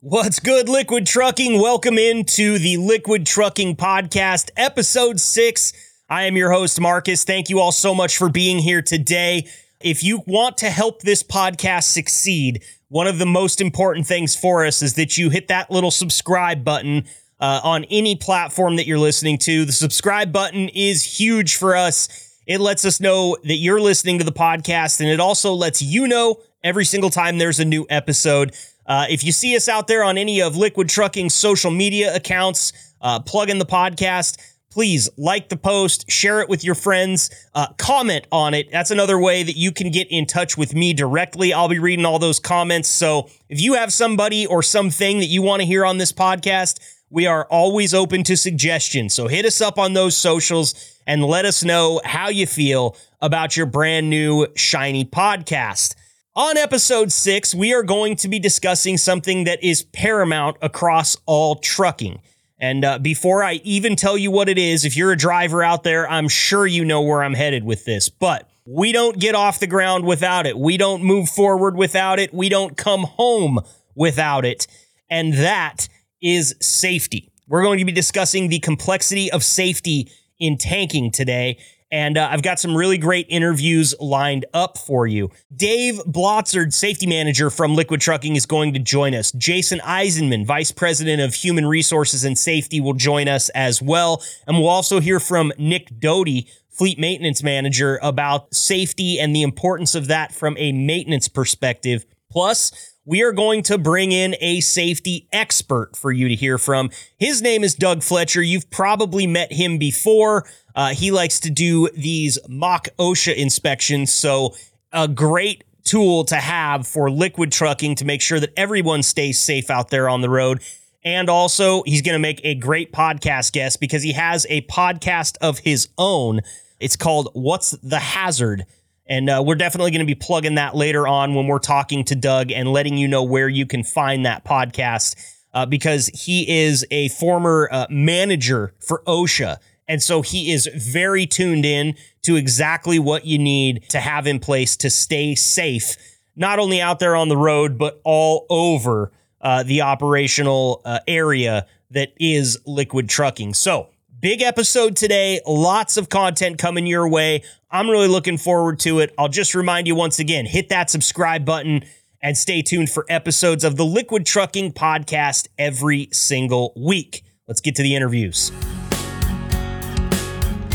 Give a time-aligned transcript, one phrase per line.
[0.00, 1.60] What's good, Liquid Trucking?
[1.60, 5.72] Welcome into the Liquid Trucking Podcast, episode six.
[6.08, 7.24] I am your host, Marcus.
[7.24, 9.48] Thank you all so much for being here today.
[9.80, 14.64] If you want to help this podcast succeed, one of the most important things for
[14.64, 17.04] us is that you hit that little subscribe button
[17.40, 19.64] uh, on any platform that you're listening to.
[19.64, 22.08] The subscribe button is huge for us.
[22.46, 26.06] It lets us know that you're listening to the podcast, and it also lets you
[26.06, 28.54] know every single time there's a new episode.
[28.88, 32.72] Uh, if you see us out there on any of Liquid Trucking's social media accounts,
[33.00, 34.38] uh, plug in the podcast.
[34.70, 38.70] Please like the post, share it with your friends, uh, comment on it.
[38.70, 41.52] That's another way that you can get in touch with me directly.
[41.52, 42.88] I'll be reading all those comments.
[42.88, 46.80] So if you have somebody or something that you want to hear on this podcast,
[47.10, 49.14] we are always open to suggestions.
[49.14, 53.56] So hit us up on those socials and let us know how you feel about
[53.56, 55.94] your brand new shiny podcast.
[56.38, 61.56] On episode six, we are going to be discussing something that is paramount across all
[61.56, 62.22] trucking.
[62.60, 65.82] And uh, before I even tell you what it is, if you're a driver out
[65.82, 68.08] there, I'm sure you know where I'm headed with this.
[68.08, 70.56] But we don't get off the ground without it.
[70.56, 72.32] We don't move forward without it.
[72.32, 73.58] We don't come home
[73.96, 74.68] without it.
[75.10, 75.88] And that
[76.22, 77.32] is safety.
[77.48, 81.58] We're going to be discussing the complexity of safety in tanking today.
[81.90, 85.30] And uh, I've got some really great interviews lined up for you.
[85.54, 89.32] Dave Blotzer, safety manager from Liquid Trucking, is going to join us.
[89.32, 94.22] Jason Eisenman, vice president of human resources and safety, will join us as well.
[94.46, 99.94] And we'll also hear from Nick Doty, fleet maintenance manager, about safety and the importance
[99.94, 102.04] of that from a maintenance perspective.
[102.30, 106.90] Plus, we are going to bring in a safety expert for you to hear from.
[107.16, 108.42] His name is Doug Fletcher.
[108.42, 110.44] You've probably met him before.
[110.78, 114.12] Uh, he likes to do these mock OSHA inspections.
[114.12, 114.54] So,
[114.92, 119.70] a great tool to have for liquid trucking to make sure that everyone stays safe
[119.70, 120.62] out there on the road.
[121.02, 125.36] And also, he's going to make a great podcast guest because he has a podcast
[125.40, 126.42] of his own.
[126.78, 128.64] It's called What's the Hazard?
[129.04, 132.14] And uh, we're definitely going to be plugging that later on when we're talking to
[132.14, 135.16] Doug and letting you know where you can find that podcast
[135.52, 139.58] uh, because he is a former uh, manager for OSHA.
[139.88, 144.38] And so he is very tuned in to exactly what you need to have in
[144.38, 145.96] place to stay safe,
[146.36, 149.10] not only out there on the road, but all over
[149.40, 153.54] uh, the operational uh, area that is liquid trucking.
[153.54, 153.88] So,
[154.20, 157.42] big episode today, lots of content coming your way.
[157.70, 159.14] I'm really looking forward to it.
[159.16, 161.84] I'll just remind you once again hit that subscribe button
[162.20, 167.22] and stay tuned for episodes of the Liquid Trucking Podcast every single week.
[167.46, 168.50] Let's get to the interviews.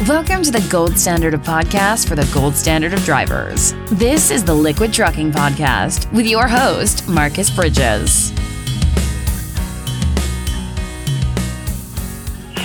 [0.08, 3.74] Welcome to the gold standard of podcast for the gold standard of drivers.
[3.90, 8.32] This is the Liquid Trucking Podcast with your host, Marcus Bridges.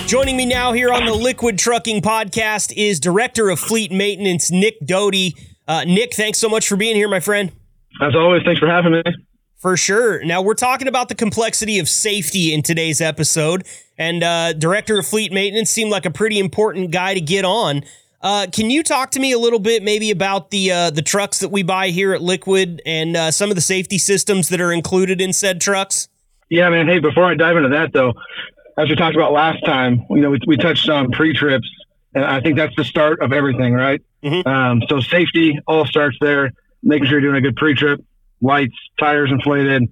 [0.05, 4.85] Joining me now here on the Liquid Trucking Podcast is Director of Fleet Maintenance, Nick
[4.85, 5.37] Doty.
[5.65, 7.53] Uh, Nick, thanks so much for being here, my friend.
[8.01, 9.03] As always, thanks for having me.
[9.59, 10.23] For sure.
[10.23, 13.65] Now, we're talking about the complexity of safety in today's episode,
[13.99, 17.83] and uh, Director of Fleet Maintenance seemed like a pretty important guy to get on.
[18.21, 21.39] Uh, can you talk to me a little bit, maybe about the uh, the trucks
[21.39, 24.71] that we buy here at Liquid and uh, some of the safety systems that are
[24.71, 26.09] included in said trucks?
[26.49, 26.87] Yeah, man.
[26.87, 28.13] Hey, before I dive into that, though,
[28.77, 31.69] as we talked about last time, you know, we, we touched on pre-trips,
[32.15, 34.01] and I think that's the start of everything, right?
[34.23, 34.47] Mm-hmm.
[34.49, 38.03] Um, so safety all starts there, making sure you're doing a good pre-trip,
[38.41, 39.83] lights, tires inflated,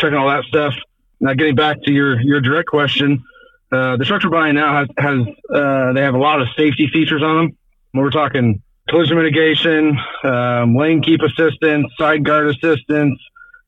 [0.00, 0.74] checking all that stuff.
[1.20, 3.22] Now, getting back to your your direct question,
[3.70, 5.20] uh, the truck we're buying now has has
[5.54, 7.58] uh, they have a lot of safety features on them.
[7.94, 13.20] We're talking collision mitigation, um, lane keep assistance, side guard assistance,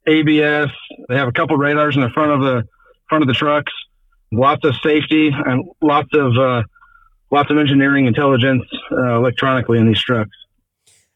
[0.07, 0.69] ABS.
[1.09, 2.69] They have a couple radars in the front of the
[3.09, 3.73] front of the trucks.
[4.33, 6.63] Lots of safety and lots of uh,
[7.31, 10.31] lots of engineering intelligence uh, electronically in these trucks.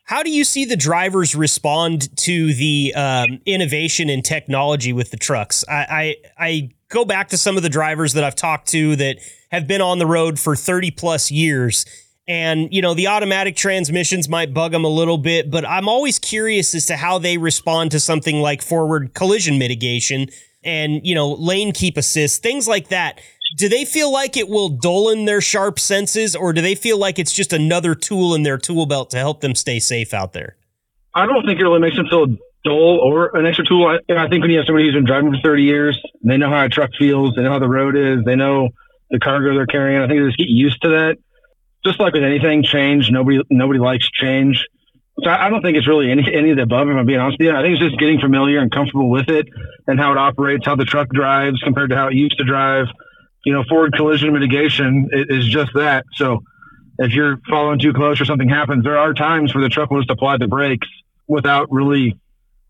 [0.07, 5.17] How do you see the drivers respond to the um, innovation in technology with the
[5.17, 5.65] trucks?
[5.67, 9.19] I, I, I go back to some of the drivers that I've talked to that
[9.51, 11.85] have been on the road for 30 plus years.
[12.27, 16.19] And, you know, the automatic transmissions might bug them a little bit, but I'm always
[16.19, 20.29] curious as to how they respond to something like forward collision mitigation
[20.63, 23.21] and, you know, lane keep assist, things like that
[23.57, 26.99] do they feel like it will dull in their sharp senses, or do they feel
[26.99, 30.33] like it's just another tool in their tool belt to help them stay safe out
[30.33, 30.57] there?
[31.15, 32.27] I don't think it really makes them feel
[32.65, 33.87] dull or an extra tool.
[33.87, 36.51] I, I think when you have somebody who's been driving for 30 years, they know
[36.51, 38.71] how a truck feels, they know how the road is, they know
[39.11, 40.03] the cargo they're carrying.
[40.03, 41.17] I think they just get used to that.
[41.85, 43.11] Just like with anything, change.
[43.11, 44.65] Nobody nobody likes change.
[45.23, 46.89] So I don't think it's really any any of the above.
[46.89, 49.29] If I'm being honest with you, I think it's just getting familiar and comfortable with
[49.29, 49.47] it
[49.87, 52.87] and how it operates, how the truck drives compared to how it used to drive.
[53.45, 56.07] You know, forward collision mitigation is just that.
[56.15, 56.43] So
[56.99, 60.01] if you're following too close or something happens, there are times where the truck will
[60.01, 60.89] just apply the brakes
[61.29, 62.19] without really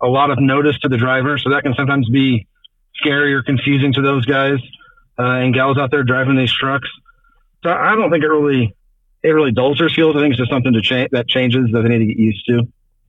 [0.01, 1.39] a lot of notice to the driver.
[1.39, 2.47] So that can sometimes be
[2.97, 4.59] scary or confusing to those guys
[5.19, 6.89] uh, and gals out there driving these trucks.
[7.63, 8.75] So I don't think it really
[9.23, 10.15] it really dulls their skills.
[10.17, 12.45] I think it's just something to change that changes that they need to get used
[12.47, 12.63] to.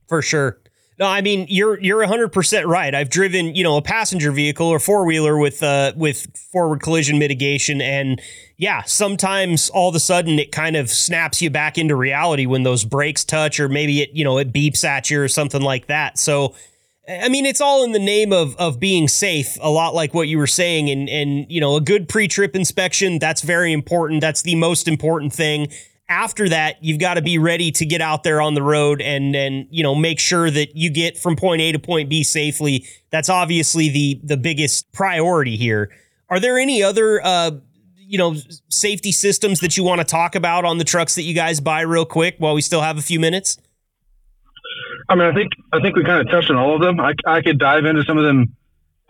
[0.08, 0.58] For sure.
[0.98, 2.94] No, I mean you're you're 100% right.
[2.94, 7.82] I've driven, you know, a passenger vehicle or four-wheeler with uh with forward collision mitigation
[7.82, 8.20] and
[8.56, 12.62] yeah, sometimes all of a sudden it kind of snaps you back into reality when
[12.62, 15.88] those brakes touch or maybe it, you know, it beeps at you or something like
[15.88, 16.18] that.
[16.18, 16.54] So
[17.08, 20.28] I mean, it's all in the name of of being safe, a lot like what
[20.28, 24.20] you were saying, and and you know, a good pre-trip inspection, that's very important.
[24.20, 25.68] That's the most important thing
[26.08, 29.34] after that, you've got to be ready to get out there on the road and
[29.34, 32.86] and you know make sure that you get from point A to point B safely.
[33.10, 35.90] That's obviously the the biggest priority here.
[36.28, 37.52] Are there any other uh,
[37.96, 38.36] you know
[38.68, 41.80] safety systems that you want to talk about on the trucks that you guys buy
[41.80, 43.58] real quick while we still have a few minutes?
[45.08, 47.00] I mean, I think I think we kind of touched on all of them.
[47.00, 48.56] I, I could dive into some of them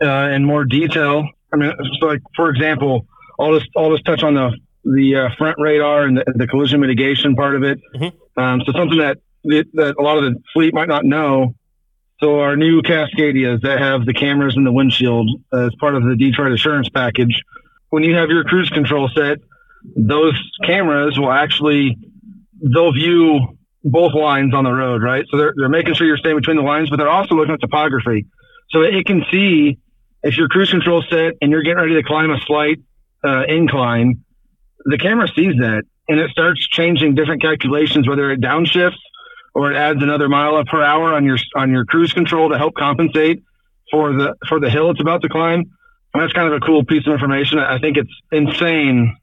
[0.01, 1.27] uh, in more detail.
[1.51, 3.07] I mean, so like for example,
[3.39, 6.79] I'll just I'll just touch on the the uh, front radar and the, the, collision
[6.79, 7.79] mitigation part of it.
[7.95, 8.39] Mm-hmm.
[8.39, 11.55] Um, so something that that a lot of the fleet might not know.
[12.19, 16.15] So our new Cascadias that have the cameras in the windshield as part of the
[16.15, 17.43] Detroit Assurance package.
[17.89, 19.37] When you have your cruise control set,
[19.95, 20.33] those
[20.65, 21.97] cameras will actually
[22.61, 23.56] they'll view
[23.91, 25.25] both lines on the road, right?
[25.29, 27.61] So they're they're making sure you're staying between the lines, but they're also looking at
[27.61, 28.25] topography.
[28.69, 29.77] So it can see
[30.23, 32.79] if your cruise control set and you're getting ready to climb a slight
[33.23, 34.23] uh, incline,
[34.85, 38.99] the camera sees that and it starts changing different calculations, whether it downshifts
[39.53, 42.75] or it adds another mile per hour on your on your cruise control to help
[42.75, 43.41] compensate
[43.91, 45.63] for the for the hill it's about to climb.
[46.13, 47.59] And that's kind of a cool piece of information.
[47.59, 49.15] I think it's insane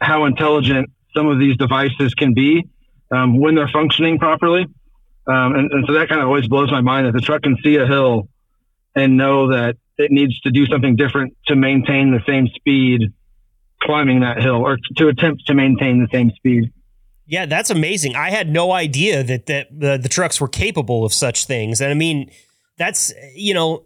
[0.00, 2.68] how intelligent some of these devices can be
[3.10, 4.66] um, when they're functioning properly.
[5.26, 7.56] Um, and, and so that kind of always blows my mind that the truck can
[7.62, 8.28] see a hill
[8.94, 13.12] and know that it needs to do something different to maintain the same speed
[13.82, 16.72] climbing that hill or to attempt to maintain the same speed.
[17.26, 18.16] Yeah, that's amazing.
[18.16, 21.80] I had no idea that that the, the trucks were capable of such things.
[21.80, 22.30] And I mean,
[22.78, 23.84] that's you know,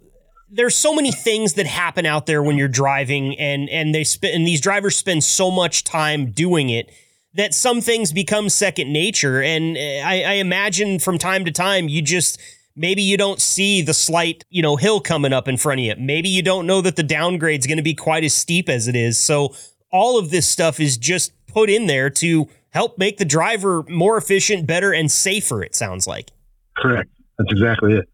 [0.48, 4.34] there's so many things that happen out there when you're driving, and and they spend
[4.34, 6.88] and these drivers spend so much time doing it
[7.34, 9.43] that some things become second nature.
[9.43, 12.40] And uh, I, I imagine from time to time, you just
[12.75, 15.94] maybe you don't see the slight you know hill coming up in front of you.
[15.99, 18.96] Maybe you don't know that the downgrade's going to be quite as steep as it
[18.96, 19.19] is.
[19.19, 19.55] So
[19.90, 24.17] all of this stuff is just put in there to help make the driver more
[24.17, 26.31] efficient, better, and safer, it sounds like.
[26.76, 27.11] Correct.
[27.38, 28.08] That's exactly it.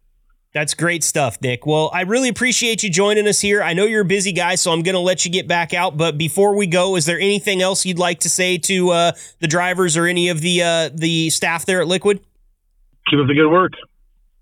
[0.59, 1.67] That's great stuff, Nick.
[1.67, 3.63] Well, I really appreciate you joining us here.
[3.63, 5.97] I know you're a busy guy, so I'm going to let you get back out.
[5.97, 9.47] But before we go, is there anything else you'd like to say to uh, the
[9.47, 12.19] drivers or any of the uh, the staff there at Liquid?
[13.09, 13.71] Keep up the good work.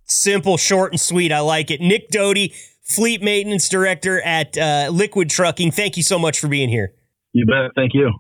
[0.06, 1.32] Simple, short, and sweet.
[1.32, 1.82] I like it.
[1.82, 5.70] Nick Doty, Fleet Maintenance Director at uh, Liquid Trucking.
[5.70, 6.94] Thank you so much for being here.
[7.34, 7.72] You bet.
[7.74, 8.10] Thank you.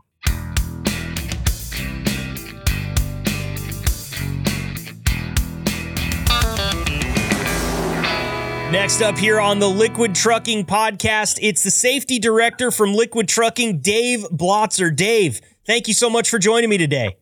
[8.72, 13.78] Next up here on the Liquid Trucking podcast, it's the safety director from Liquid Trucking,
[13.78, 14.94] Dave Blotzer.
[14.94, 17.16] Dave, thank you so much for joining me today.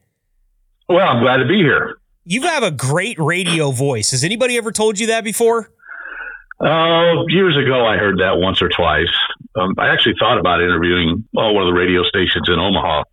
[0.89, 1.99] Well, I'm glad to be here.
[2.25, 4.13] You have a great radio voice.
[4.13, 5.71] Has anybody ever told you that before?
[6.61, 9.13] Oh, years ago, I heard that once or twice.
[9.55, 13.05] Um, I actually thought about interviewing oh, one of the radio stations in Omaha.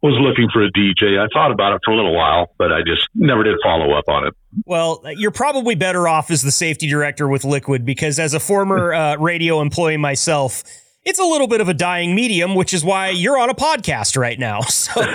[0.00, 1.18] Was looking for a DJ.
[1.18, 4.04] I thought about it for a little while, but I just never did follow up
[4.06, 4.34] on it.
[4.64, 8.94] Well, you're probably better off as the safety director with Liquid because, as a former
[8.94, 10.62] uh, radio employee myself,
[11.04, 14.16] it's a little bit of a dying medium, which is why you're on a podcast
[14.16, 14.60] right now.
[14.68, 15.10] So, well,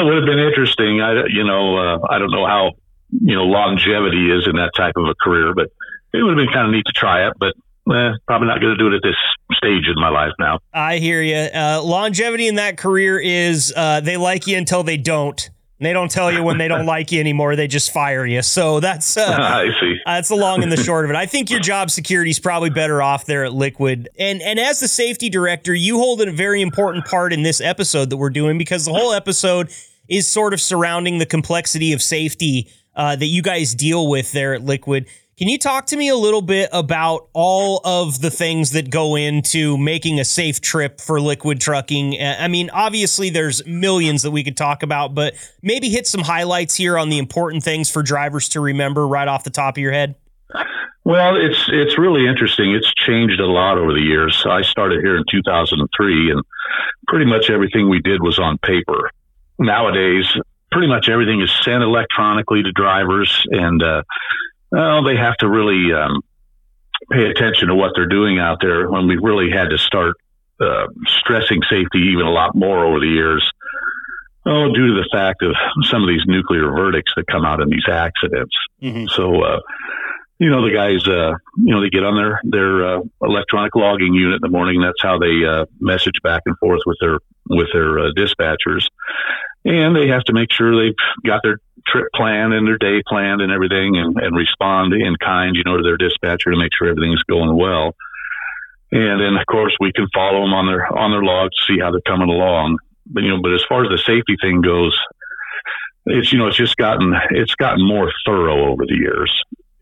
[0.00, 1.00] it would have been interesting.
[1.00, 2.72] I, you know, uh, I don't know how
[3.10, 5.52] you know longevity is in that type of a career.
[5.54, 5.68] But
[6.12, 7.54] it would have been kind of neat to try it, but
[7.90, 9.16] eh, probably not going to do it at this
[9.56, 10.58] stage in my life now.
[10.72, 11.34] I hear you.
[11.36, 15.50] Uh, longevity in that career is uh, they like you until they don't.
[15.80, 17.56] They don't tell you when they don't like you anymore.
[17.56, 18.42] They just fire you.
[18.42, 19.96] So that's uh, I see.
[20.06, 21.16] That's the long and the short of it.
[21.16, 24.08] I think your job security is probably better off there at Liquid.
[24.16, 28.10] And and as the safety director, you hold a very important part in this episode
[28.10, 29.72] that we're doing because the whole episode
[30.08, 34.54] is sort of surrounding the complexity of safety uh, that you guys deal with there
[34.54, 35.06] at Liquid.
[35.38, 39.16] Can you talk to me a little bit about all of the things that go
[39.16, 42.20] into making a safe trip for liquid trucking?
[42.20, 46.74] I mean, obviously, there's millions that we could talk about, but maybe hit some highlights
[46.74, 49.92] here on the important things for drivers to remember right off the top of your
[49.92, 50.16] head.
[51.04, 52.74] Well, it's it's really interesting.
[52.74, 54.44] It's changed a lot over the years.
[54.46, 56.42] I started here in 2003, and
[57.08, 59.10] pretty much everything we did was on paper.
[59.58, 60.26] Nowadays,
[60.70, 64.02] pretty much everything is sent electronically to drivers, and uh,
[64.72, 66.22] well, they have to really um,
[67.10, 68.90] pay attention to what they're doing out there.
[68.90, 70.16] When we really had to start
[70.60, 73.48] uh, stressing safety even a lot more over the years.
[74.44, 77.68] Oh, due to the fact of some of these nuclear verdicts that come out in
[77.68, 78.54] these accidents.
[78.82, 79.06] Mm-hmm.
[79.06, 79.60] So, uh,
[80.38, 84.14] you know, the guys, uh, you know, they get on their their uh, electronic logging
[84.14, 84.80] unit in the morning.
[84.80, 88.86] That's how they uh, message back and forth with their with their uh, dispatchers,
[89.64, 93.40] and they have to make sure they've got their trip planned and their day planned
[93.40, 96.88] and everything, and, and respond in kind, you know, to their dispatcher to make sure
[96.88, 97.94] everything's going well.
[98.90, 101.80] And then, of course, we can follow them on their on their logs, to see
[101.80, 102.78] how they're coming along.
[103.06, 104.96] But you know, but as far as the safety thing goes,
[106.06, 109.32] it's you know, it's just gotten it's gotten more thorough over the years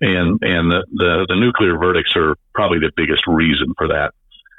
[0.01, 4.15] and and the, the, the nuclear verdicts are probably the biggest reason for that.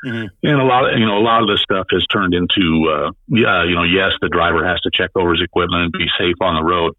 [0.05, 0.47] Mm-hmm.
[0.47, 3.11] And a lot of you know a lot of this stuff has turned into uh,
[3.27, 6.35] yeah you know yes the driver has to check over his equipment and be safe
[6.41, 6.93] on the road,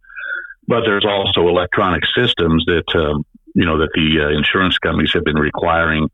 [0.69, 5.25] but there's also electronic systems that um, you know that the uh, insurance companies have
[5.25, 6.09] been requiring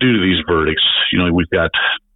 [0.00, 0.84] due to these verdicts.
[1.12, 1.70] You know we've got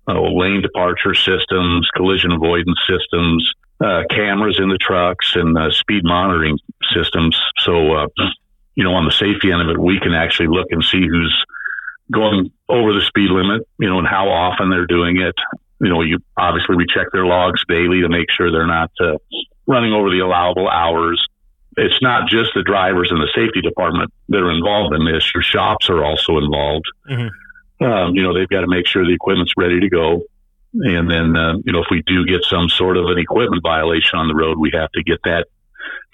[0.09, 3.53] uh, lane departure systems, collision avoidance systems,
[3.85, 6.59] uh, cameras in the trucks, and uh, speed monitoring
[6.95, 7.39] systems.
[7.59, 8.07] So uh,
[8.77, 11.45] you know, on the safety end of it, we can actually look and see who's
[12.11, 15.35] going over the speed limit, you know, and how often they're doing it.
[15.81, 19.17] You know, you obviously we check their logs daily to make sure they're not uh,
[19.67, 21.25] running over the allowable hours.
[21.77, 25.31] It's not just the drivers and the safety department that are involved in this.
[25.33, 26.85] Your shops are also involved.
[27.09, 27.85] Mm-hmm.
[27.85, 30.23] Um, you know, they've got to make sure the equipment's ready to go.
[30.75, 34.19] And then, uh, you know, if we do get some sort of an equipment violation
[34.19, 35.47] on the road, we have to get that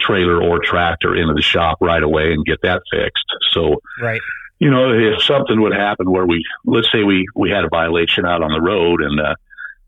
[0.01, 3.25] trailer or tractor into the shop right away and get that fixed.
[3.51, 4.21] So, right.
[4.59, 8.25] You know, if something would happen where we, let's say we, we had a violation
[8.25, 9.35] out on the road and uh,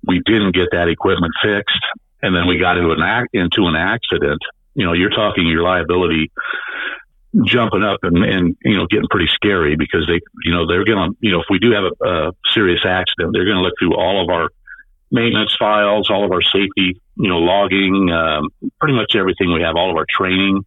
[0.06, 1.84] we didn't get that equipment fixed
[2.22, 4.40] and then we got into an, ac- into an accident,
[4.74, 6.30] you know, you're talking your liability
[7.44, 11.10] jumping up and, and, you know, getting pretty scary because they, you know, they're going
[11.10, 13.74] to, you know, if we do have a, a serious accident, they're going to look
[13.78, 14.50] through all of our
[15.10, 18.48] maintenance files, all of our safety, you know, logging, um,
[18.80, 20.64] pretty much everything we have, all of our training.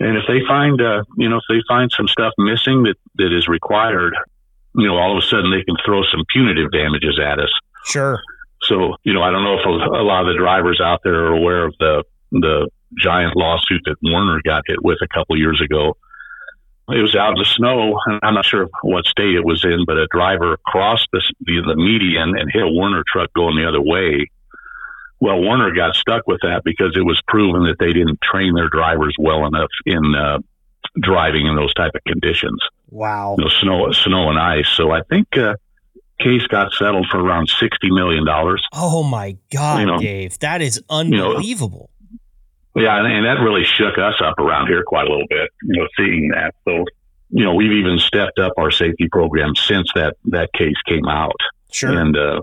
[0.00, 3.32] And if they find, uh, you know, if they find some stuff missing that, that
[3.34, 4.14] is required,
[4.74, 7.50] you know, all of a sudden they can throw some punitive damages at us.
[7.84, 8.20] Sure.
[8.62, 11.26] So, you know, I don't know if a, a lot of the drivers out there
[11.26, 15.60] are aware of the, the giant lawsuit that Werner got hit with a couple years
[15.60, 15.96] ago
[16.90, 19.84] it was out in the snow, and I'm not sure what state it was in,
[19.86, 23.68] but a driver crossed the, the, the median and hit a Werner truck going the
[23.68, 24.30] other way.
[25.20, 28.68] Well, Werner got stuck with that because it was proven that they didn't train their
[28.68, 30.38] drivers well enough in uh,
[31.00, 32.60] driving in those type of conditions.
[32.90, 34.68] Wow, you know, snow, snow and ice.
[34.68, 35.56] So I think uh,
[36.20, 38.64] case got settled for around sixty million dollars.
[38.72, 41.90] Oh my God, you know, Dave, that is unbelievable.
[42.76, 45.80] Yeah, and, and that really shook us up around here quite a little bit, you
[45.80, 46.54] know, seeing that.
[46.64, 46.84] So,
[47.30, 51.40] you know, we've even stepped up our safety program since that that case came out.
[51.72, 51.90] Sure.
[51.90, 52.40] And uh,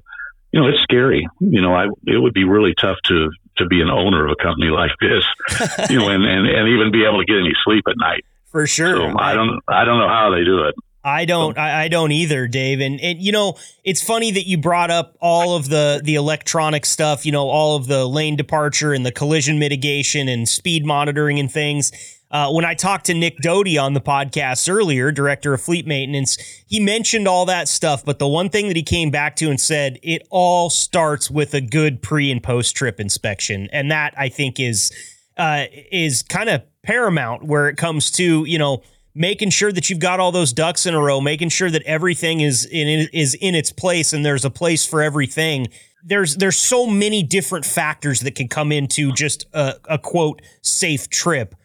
[0.55, 1.27] you know, it's scary.
[1.41, 4.41] You know, I it would be really tough to to be an owner of a
[4.41, 7.83] company like this, you know, and, and, and even be able to get any sleep
[7.89, 8.23] at night.
[8.51, 8.95] For sure.
[8.95, 10.75] So I don't I don't know how they do it.
[11.03, 11.55] I don't.
[11.55, 12.79] I, I, don't either, Dave.
[12.79, 16.83] And, and you know, it's funny that you brought up all of the the electronic
[16.83, 17.27] stuff.
[17.27, 21.51] You know, all of the lane departure and the collision mitigation and speed monitoring and
[21.51, 21.91] things.
[22.35, 26.35] Uh, when I talked to Nick Doty on the podcast earlier, director of fleet maintenance,
[26.67, 28.03] he mentioned all that stuff.
[28.03, 31.53] But the one thing that he came back to and said it all starts with
[31.53, 34.91] a good pre and post trip inspection, and that I think is
[35.37, 39.99] uh, is kind of paramount where it comes to you know making sure that you've
[39.99, 43.55] got all those ducks in a row, making sure that everything is in is in
[43.55, 45.67] its place and there's a place for everything.
[46.03, 51.07] There's there's so many different factors that can come into just a, a quote safe
[51.07, 51.55] trip.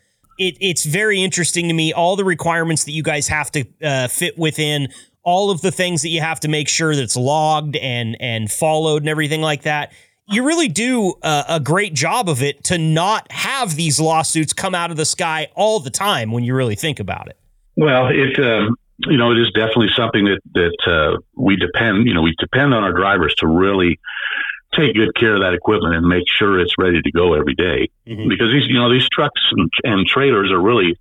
[0.40, 4.08] It, it's very interesting to me all the requirements that you guys have to uh,
[4.08, 4.88] fit within
[5.22, 8.50] all of the things that you have to make sure that it's logged and and
[8.50, 9.92] followed and everything like that
[10.30, 14.76] you really do a, a, great job of it to not have these lawsuits come
[14.76, 17.36] out of the sky all the time when you really think about it.
[17.76, 22.14] Well, it um, you know it is definitely something that that uh, we depend you
[22.14, 23.98] know we depend on our drivers to really
[24.74, 27.88] take good care of that equipment and make sure it's ready to go every day.
[28.06, 28.28] Mm-hmm.
[28.28, 30.98] because these you know these trucks and, and, trailers are really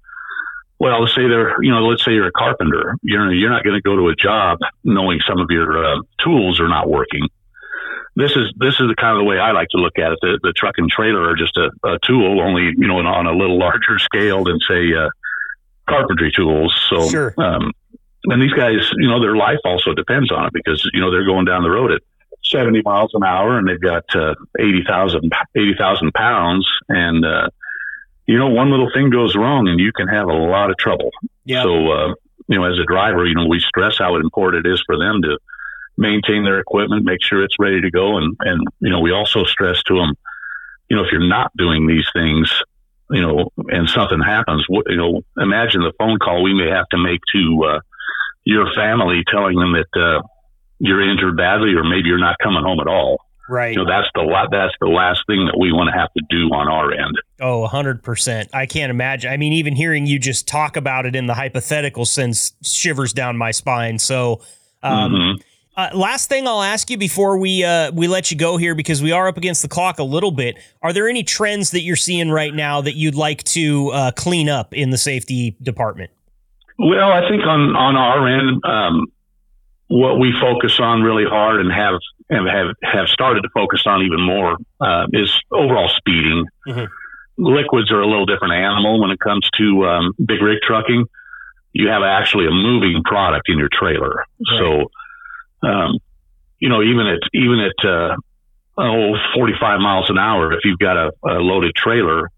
[0.79, 2.95] well, let's say they're, you know, let's say you're a carpenter.
[3.03, 6.59] You're you're not going to go to a job knowing some of your uh, tools
[6.61, 7.27] are not working.
[8.15, 10.19] This is this is the kind of the way I like to look at it.
[10.21, 13.33] The, the truck and trailer are just a, a tool, only you know on a
[13.33, 15.09] little larger scale than say uh,
[15.87, 16.73] carpentry tools.
[16.89, 17.33] So, Sure.
[17.37, 17.71] um,
[18.25, 21.25] and these guys, you know, their life also depends on it because you know they're
[21.25, 22.01] going down the road at
[22.49, 27.49] 70 miles an hour and they've got uh, 80,000 80,000 pounds and uh,
[28.27, 31.11] you know one little thing goes wrong and you can have a lot of trouble.
[31.45, 31.63] Yeah.
[31.63, 32.13] So, uh,
[32.47, 35.21] you know, as a driver, you know, we stress how important it is for them
[35.21, 35.37] to
[35.97, 38.17] maintain their equipment, make sure it's ready to go.
[38.17, 40.15] And, and, you know, we also stress to them,
[40.89, 42.51] you know, if you're not doing these things,
[43.11, 46.97] you know, and something happens, you know, imagine the phone call we may have to
[46.97, 47.79] make to, uh,
[48.45, 50.21] your family telling them that, uh,
[50.79, 53.19] you're injured badly or maybe you're not coming home at all.
[53.49, 53.73] right.
[53.75, 56.23] You know, that's the la- that's the last thing that we want to have to
[56.29, 57.15] do on our end.
[57.41, 58.47] Oh, 100%.
[58.53, 59.31] I can't imagine.
[59.31, 63.37] I mean, even hearing you just talk about it in the hypothetical sends shivers down
[63.37, 63.97] my spine.
[63.99, 64.41] So,
[64.83, 65.41] um, Mhm.
[65.75, 69.01] uh, last thing I'll ask you before we uh, we let you go here because
[69.01, 70.57] we are up against the clock a little bit.
[70.83, 74.47] Are there any trends that you're seeing right now that you'd like to uh, clean
[74.47, 76.11] up in the safety department?
[76.77, 79.07] Well, I think on on our end, um,
[79.89, 81.95] what we focus on really hard and have
[82.29, 86.45] and have have started to focus on even more uh, is overall speeding.
[86.67, 86.87] Mhm.
[87.37, 91.05] Liquids are a little different animal when it comes to um, big rig trucking.
[91.73, 94.23] You have actually a moving product in your trailer,
[94.59, 94.91] so
[95.67, 95.97] um,
[96.59, 98.15] you know even at even at uh,
[98.77, 102.29] oh 45 miles an hour, if you've got a, a loaded trailer,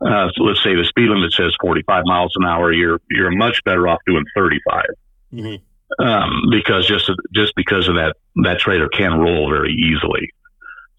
[0.00, 3.62] uh, so let's say the speed limit says 45 miles an hour, you're you're much
[3.64, 4.84] better off doing 35
[5.32, 5.60] Mhm.
[5.98, 10.30] Um, because just just because of that that trailer can roll very easily.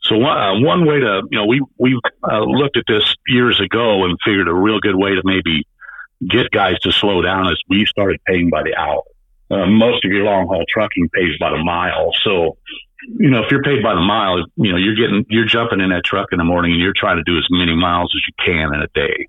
[0.01, 3.59] So one, uh, one way to you know we we uh, looked at this years
[3.59, 5.67] ago and figured a real good way to maybe
[6.29, 9.03] get guys to slow down is we started paying by the hour.
[9.51, 12.57] Uh, most of your long haul trucking pays by the mile, so
[13.19, 15.89] you know if you're paid by the mile, you know you're getting you're jumping in
[15.89, 18.33] that truck in the morning and you're trying to do as many miles as you
[18.43, 19.27] can in a day.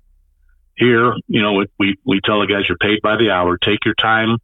[0.75, 3.57] Here, you know, we we tell the guys you're paid by the hour.
[3.57, 4.37] Take your time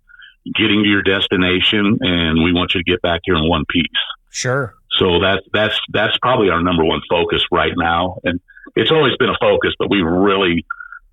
[0.56, 3.86] getting to your destination, and we want you to get back here in one piece.
[4.30, 4.76] Sure.
[4.98, 8.40] So that that's that's probably our number one focus right now, and
[8.76, 10.66] it's always been a focus, but we've really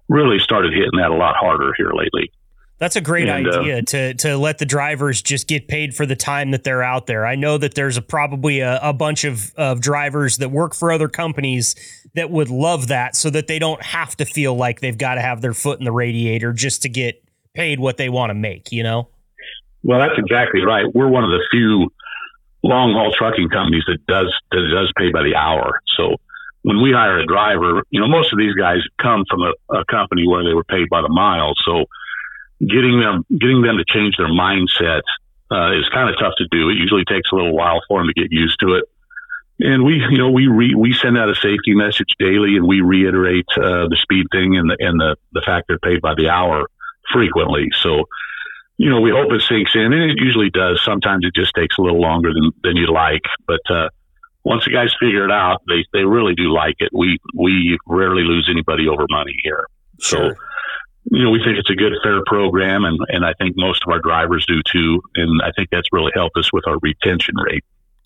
[0.09, 2.33] really started hitting that a lot harder here lately.
[2.79, 6.07] That's a great And, uh, idea to to let the drivers just get paid for
[6.07, 7.27] the time that they're out there.
[7.27, 10.91] I know that there's a, probably a, a bunch of, of drivers that work for
[10.91, 11.75] other companies
[12.15, 15.21] that would love that so that they don't have to feel like they've got to
[15.21, 18.73] have their foot in the radiator just to get paid what they want to make,
[18.73, 19.09] you know?
[19.83, 20.87] Well, that's exactly right.
[20.95, 21.93] We're one of the few
[22.63, 25.81] long haul trucking companies that does that does pay by the hour.
[25.97, 26.17] So
[26.63, 29.85] when we hire a driver, you know, most of these guys come from a, a
[29.87, 31.55] company where they were paid by the mile.
[31.65, 31.85] So
[32.61, 35.03] getting them getting them to change their mindset
[35.51, 36.69] uh, is kind of tough to do.
[36.69, 38.85] It usually takes a little while for them to get used to it.
[39.63, 42.81] And we, you know, we re, we send out a safety message daily, and we
[42.81, 46.29] reiterate uh, the speed thing and the and the the fact they're paid by the
[46.29, 46.67] hour
[47.13, 47.69] frequently.
[47.83, 48.05] So,
[48.81, 50.81] you know, we hope it sinks in, and it usually does.
[50.83, 53.91] Sometimes it just takes a little longer than than you like, but uh,
[54.43, 56.89] once the guys figure it out, they they really do like it.
[56.91, 59.67] We we rarely lose anybody over money here.
[59.99, 60.33] So,
[61.11, 63.93] you know, we think it's a good, fair program, and and I think most of
[63.93, 65.03] our drivers do too.
[65.15, 67.65] And I think that's really helped us with our retention rate.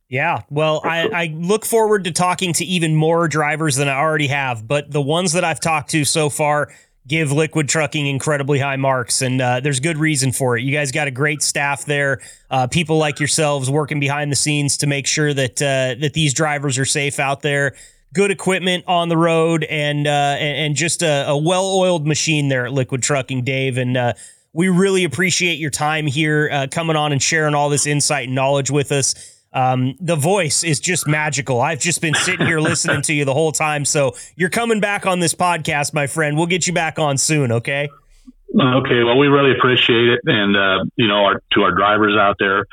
[0.09, 4.27] Yeah, well, I, I look forward to talking to even more drivers than I already
[4.27, 6.73] have, but the ones that I've talked to so far
[7.07, 10.63] give Liquid Trucking incredibly high marks, and uh, there's good reason for it.
[10.63, 14.79] You guys got a great staff there, uh, people like yourselves working behind the scenes
[14.79, 17.75] to make sure that uh, that these drivers are safe out there.
[18.15, 22.73] Good equipment on the road, and uh, and, just a, a well-oiled machine there at
[22.73, 23.97] Liquid Trucking, Dave, and.
[23.97, 24.13] Uh,
[24.57, 28.37] we really appreciate your time here, uh, coming on and sharing all this insight and
[28.37, 29.34] knowledge with us.
[29.55, 31.61] Um, the voice is just magical.
[31.61, 33.85] I've just been sitting here listening to you the whole time.
[33.85, 36.37] So you're coming back on this podcast, my friend.
[36.37, 37.53] We'll get you back on soon.
[37.53, 37.89] Okay.
[38.55, 42.37] Okay, well, we really appreciate it, and uh, you know, our, to our drivers out
[42.39, 42.67] there,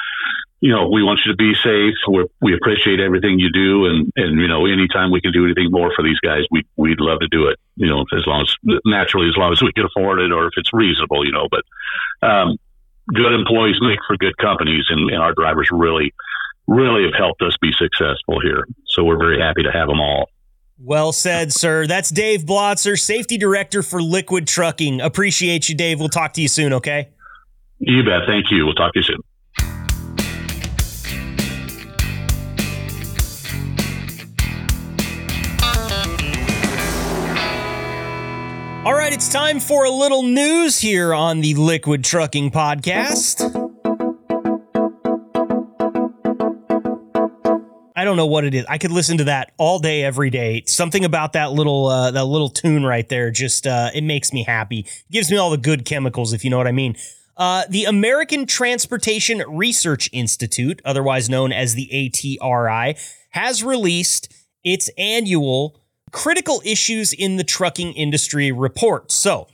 [0.59, 1.95] you know, we want you to be safe.
[2.07, 5.71] we we appreciate everything you do, and and you know, anytime we can do anything
[5.71, 7.57] more for these guys, we we'd love to do it.
[7.77, 10.53] You know, as long as naturally, as long as we can afford it, or if
[10.55, 11.47] it's reasonable, you know.
[11.49, 11.63] But
[12.21, 12.57] um,
[13.07, 16.13] good employees make for good companies, and, and our drivers really,
[16.71, 18.65] really have helped us be successful here.
[18.87, 20.29] So we're very happy to have them all.
[20.79, 21.85] Well said, sir.
[21.85, 24.99] That's Dave Blotzer, safety director for Liquid Trucking.
[25.01, 25.99] Appreciate you, Dave.
[25.99, 26.73] We'll talk to you soon.
[26.73, 27.09] Okay.
[27.77, 28.21] You bet.
[28.25, 28.65] Thank you.
[28.65, 29.19] We'll talk to you soon.
[38.83, 43.60] All right, it's time for a little news here on the Liquid Trucking Podcast.
[48.01, 48.65] I don't know what it is.
[48.67, 50.63] I could listen to that all day, every day.
[50.65, 54.43] Something about that little uh, that little tune right there just uh, it makes me
[54.43, 54.87] happy.
[55.11, 56.95] Gives me all the good chemicals, if you know what I mean.
[57.37, 62.97] Uh, the American Transportation Research Institute, otherwise known as the ATRI,
[63.29, 64.33] has released
[64.63, 65.79] its annual
[66.11, 69.11] critical issues in the trucking industry report.
[69.11, 69.47] So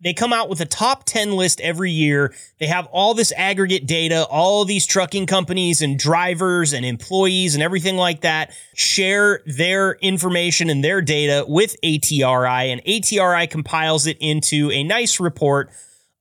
[0.00, 2.34] they come out with a top 10 list every year.
[2.58, 7.62] They have all this aggregate data, all these trucking companies and drivers and employees and
[7.62, 14.18] everything like that share their information and their data with ATRI, and ATRI compiles it
[14.20, 15.70] into a nice report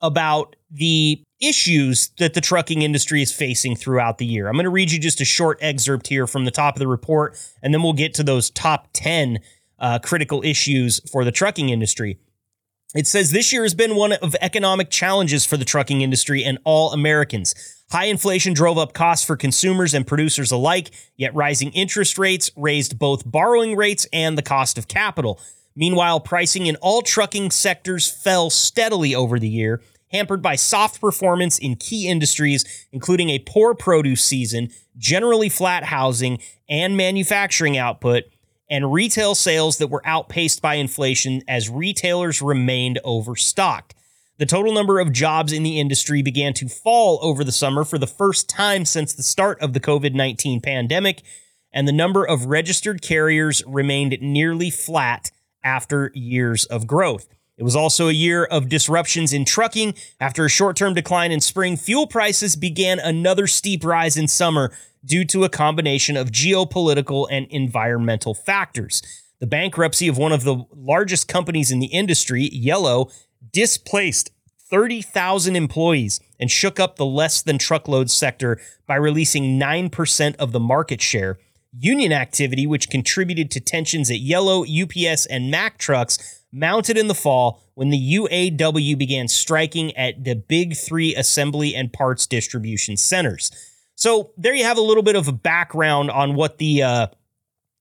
[0.02, 4.48] about the issues that the trucking industry is facing throughout the year.
[4.48, 6.88] I'm going to read you just a short excerpt here from the top of the
[6.88, 9.40] report, and then we'll get to those top 10
[9.80, 12.20] uh, critical issues for the trucking industry.
[12.96, 16.58] It says this year has been one of economic challenges for the trucking industry and
[16.64, 17.54] all Americans.
[17.92, 22.98] High inflation drove up costs for consumers and producers alike, yet rising interest rates raised
[22.98, 25.42] both borrowing rates and the cost of capital.
[25.76, 29.82] Meanwhile, pricing in all trucking sectors fell steadily over the year,
[30.14, 36.40] hampered by soft performance in key industries, including a poor produce season, generally flat housing,
[36.70, 38.24] and manufacturing output,
[38.70, 43.94] and retail sales that were outpaced by inflation as retailers remained overstocked.
[44.38, 47.98] The total number of jobs in the industry began to fall over the summer for
[47.98, 51.22] the first time since the start of the COVID 19 pandemic,
[51.72, 55.32] and the number of registered carriers remained nearly flat
[55.64, 57.28] after years of growth.
[57.58, 59.96] It was also a year of disruptions in trucking.
[60.20, 64.74] After a short term decline in spring, fuel prices began another steep rise in summer
[65.06, 69.02] due to a combination of geopolitical and environmental factors.
[69.40, 73.10] The bankruptcy of one of the largest companies in the industry, Yellow,
[73.52, 74.32] displaced
[74.70, 80.60] 30,000 employees and shook up the less than truckload sector by releasing 9% of the
[80.60, 81.38] market share.
[81.78, 87.14] Union activity, which contributed to tensions at Yellow, UPS, and Mack trucks, mounted in the
[87.14, 93.52] fall when the UAW began striking at the big three assembly and parts distribution centers.
[93.96, 97.08] So there you have a little bit of a background on what the uh,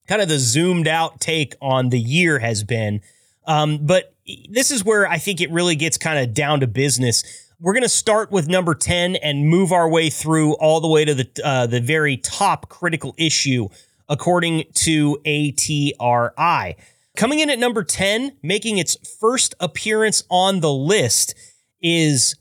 [0.06, 3.00] kind of the zoomed out take on the year has been.
[3.46, 4.14] Um, but
[4.48, 7.24] this is where I think it really gets kind of down to business.
[7.60, 11.04] We're going to start with number 10 and move our way through all the way
[11.04, 13.68] to the uh, the very top critical issue
[14.08, 16.76] according to ATRI.
[17.16, 21.34] Coming in at number 10, making its first appearance on the list
[21.80, 22.34] is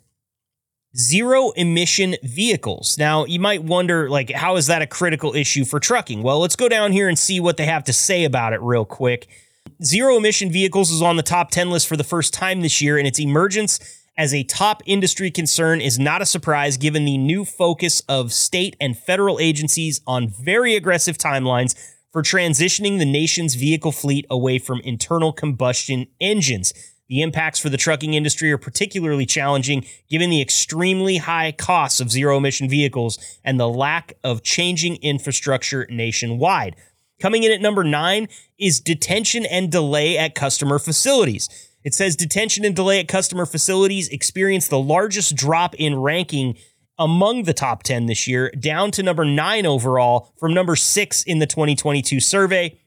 [0.96, 2.98] zero emission vehicles.
[2.98, 6.22] Now, you might wonder, like, how is that a critical issue for trucking?
[6.22, 8.86] Well, let's go down here and see what they have to say about it real
[8.86, 9.28] quick.
[9.84, 12.98] Zero emission vehicles is on the top 10 list for the first time this year,
[12.98, 13.80] and its emergence
[14.16, 18.76] as a top industry concern is not a surprise given the new focus of state
[18.80, 21.76] and federal agencies on very aggressive timelines
[22.12, 26.72] for transitioning the nation's vehicle fleet away from internal combustion engines.
[27.14, 32.10] The impacts for the trucking industry are particularly challenging given the extremely high costs of
[32.10, 36.76] zero emission vehicles and the lack of changing infrastructure nationwide.
[37.22, 41.50] Coming in at number nine is detention and delay at customer facilities.
[41.84, 46.58] It says detention and delay at customer facilities experienced the largest drop in ranking
[46.98, 51.38] among the top 10 this year, down to number nine overall from number six in
[51.38, 52.80] the 2022 survey.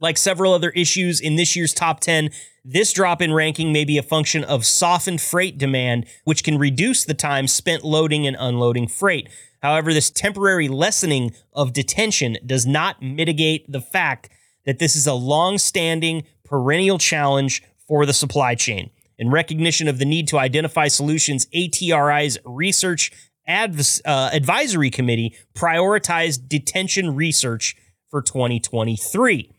[0.00, 2.30] Like several other issues in this year's top 10,
[2.64, 7.04] this drop in ranking may be a function of softened freight demand, which can reduce
[7.04, 9.28] the time spent loading and unloading freight.
[9.62, 14.28] However, this temporary lessening of detention does not mitigate the fact
[14.66, 18.90] that this is a long standing, perennial challenge for the supply chain.
[19.18, 23.10] In recognition of the need to identify solutions, ATRI's Research
[23.48, 27.76] uh, Advisory Committee prioritized detention research
[28.10, 29.57] for 2023.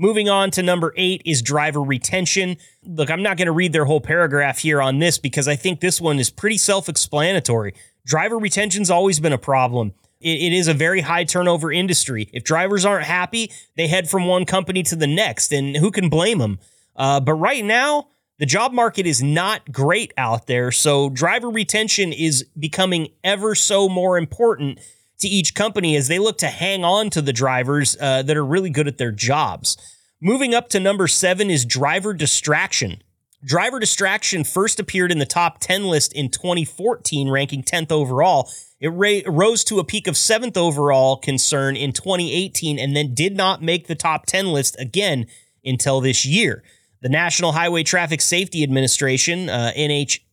[0.00, 2.56] Moving on to number eight is driver retention.
[2.84, 5.80] Look, I'm not going to read their whole paragraph here on this because I think
[5.80, 7.74] this one is pretty self explanatory.
[8.06, 9.92] Driver retention's always been a problem.
[10.20, 12.30] It, it is a very high turnover industry.
[12.32, 16.08] If drivers aren't happy, they head from one company to the next, and who can
[16.08, 16.60] blame them?
[16.94, 18.06] Uh, but right now,
[18.38, 20.70] the job market is not great out there.
[20.70, 24.78] So driver retention is becoming ever so more important
[25.20, 28.44] to each company as they look to hang on to the drivers uh, that are
[28.44, 29.76] really good at their jobs.
[30.20, 33.02] Moving up to number seven is driver distraction.
[33.44, 38.50] Driver distraction first appeared in the top 10 list in 2014, ranking 10th overall.
[38.80, 43.36] It ra- rose to a peak of 7th overall concern in 2018 and then did
[43.36, 45.26] not make the top 10 list again
[45.64, 46.64] until this year.
[47.00, 49.70] The National Highway Traffic Safety Administration, uh,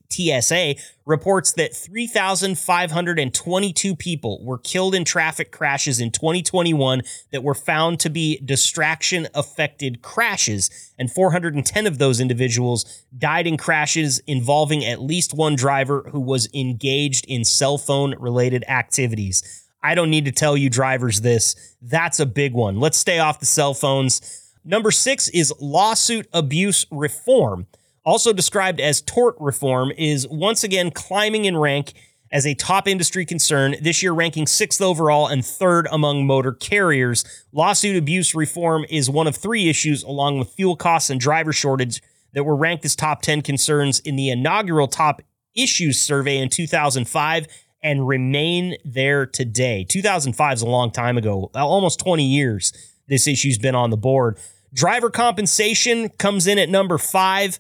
[0.10, 8.00] NHTSA, reports that 3,522 people were killed in traffic crashes in 2021 that were found
[8.00, 15.02] to be distraction affected crashes, and 410 of those individuals died in crashes involving at
[15.02, 19.64] least one driver who was engaged in cell phone related activities.
[19.84, 21.76] I don't need to tell you drivers this.
[21.82, 22.80] That's a big one.
[22.80, 24.42] Let's stay off the cell phones.
[24.64, 27.68] Number six is lawsuit abuse reform,
[28.06, 31.94] also described as tort reform, is once again climbing in rank
[32.32, 37.24] as a top industry concern, this year ranking sixth overall and third among motor carriers.
[37.52, 42.02] Lawsuit abuse reform is one of three issues, along with fuel costs and driver shortage,
[42.34, 45.22] that were ranked as top 10 concerns in the inaugural top
[45.56, 47.48] issues survey in 2005
[47.82, 49.86] and remain there today.
[49.88, 52.74] 2005 is a long time ago, almost 20 years
[53.08, 54.38] this issue's been on the board.
[54.74, 57.58] Driver compensation comes in at number five.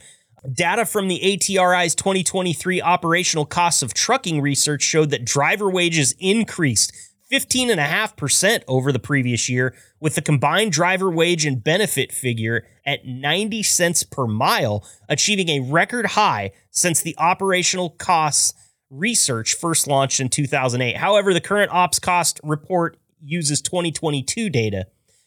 [0.51, 6.93] Data from the ATRI's 2023 operational costs of trucking research showed that driver wages increased
[7.31, 13.63] 15.5% over the previous year, with the combined driver wage and benefit figure at 90
[13.63, 18.53] cents per mile, achieving a record high since the operational costs
[18.91, 20.97] research first launched in 2008.
[20.97, 24.85] However, the current ops cost report uses 2022 data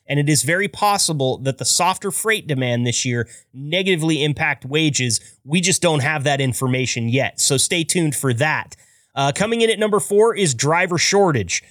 [0.09, 5.21] and it is very possible that the softer freight demand this year negatively impact wages.
[5.45, 8.75] We just don't have that information yet, so stay tuned for that.
[9.15, 11.63] Uh, coming in at number four is driver shortage.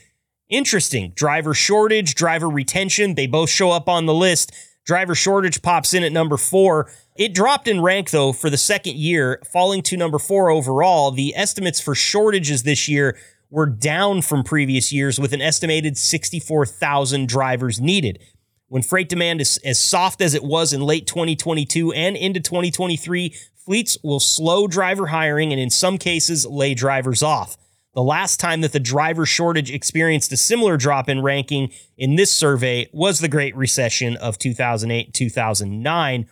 [0.50, 1.12] Interesting.
[1.16, 4.54] Driver shortage, driver retention, they both show up on the list.
[4.86, 6.90] Driver shortage pops in at number four.
[7.18, 11.12] It dropped in rank, though, for the second year, falling to number four overall.
[11.12, 13.18] The estimates for shortages this year
[13.50, 18.20] were down from previous years with an estimated 64,000 drivers needed.
[18.68, 23.34] When freight demand is as soft as it was in late 2022 and into 2023,
[23.56, 27.58] fleets will slow driver hiring and in some cases lay drivers off.
[27.94, 32.32] The last time that the driver shortage experienced a similar drop in ranking in this
[32.32, 36.28] survey was the Great Recession of 2008 2009.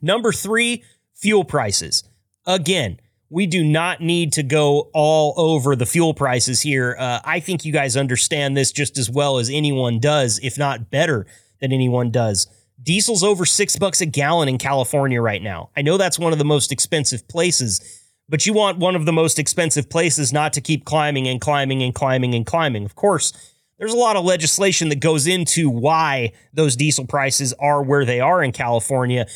[0.00, 2.04] Number three, fuel prices.
[2.46, 6.96] Again, we do not need to go all over the fuel prices here.
[6.98, 10.90] Uh, I think you guys understand this just as well as anyone does, if not
[10.90, 11.26] better
[11.60, 12.46] than anyone does.
[12.82, 15.70] Diesel's over six bucks a gallon in California right now.
[15.76, 19.12] I know that's one of the most expensive places, but you want one of the
[19.12, 22.84] most expensive places not to keep climbing and climbing and climbing and climbing.
[22.84, 23.32] Of course,
[23.78, 28.20] there's a lot of legislation that goes into why those diesel prices are where they
[28.20, 29.26] are in California.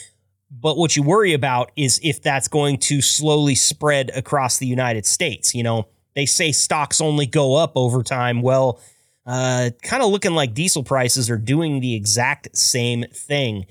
[0.61, 5.07] But what you worry about is if that's going to slowly spread across the United
[5.07, 5.55] States.
[5.55, 8.43] You know, they say stocks only go up over time.
[8.43, 8.79] Well,
[9.25, 13.67] uh, kind of looking like diesel prices are doing the exact same thing.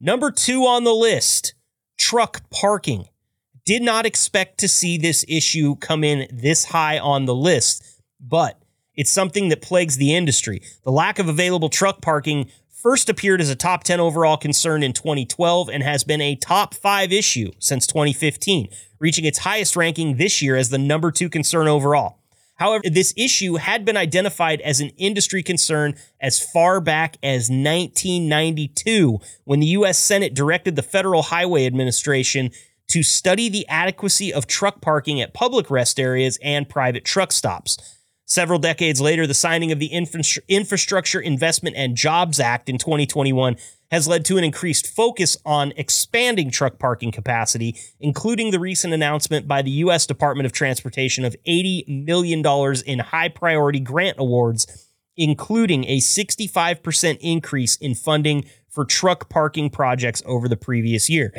[0.00, 1.54] Number two on the list
[1.98, 3.08] truck parking.
[3.64, 7.84] Did not expect to see this issue come in this high on the list,
[8.18, 8.62] but
[8.94, 10.62] it's something that plagues the industry.
[10.84, 12.50] The lack of available truck parking
[12.82, 16.74] first appeared as a top 10 overall concern in 2012 and has been a top
[16.74, 21.66] five issue since 2015, reaching its highest ranking this year as the number two concern
[21.66, 22.18] overall.
[22.54, 29.20] However, this issue had been identified as an industry concern as far back as 1992
[29.44, 29.96] when the U.S.
[29.96, 32.50] Senate directed the Federal Highway Administration
[32.88, 37.97] to study the adequacy of truck parking at public rest areas and private truck stops.
[38.30, 43.56] Several decades later, the signing of the Infrastructure Investment and Jobs Act in 2021
[43.90, 49.48] has led to an increased focus on expanding truck parking capacity, including the recent announcement
[49.48, 50.06] by the U.S.
[50.06, 52.44] Department of Transportation of $80 million
[52.84, 60.22] in high priority grant awards, including a 65% increase in funding for truck parking projects
[60.26, 61.32] over the previous year.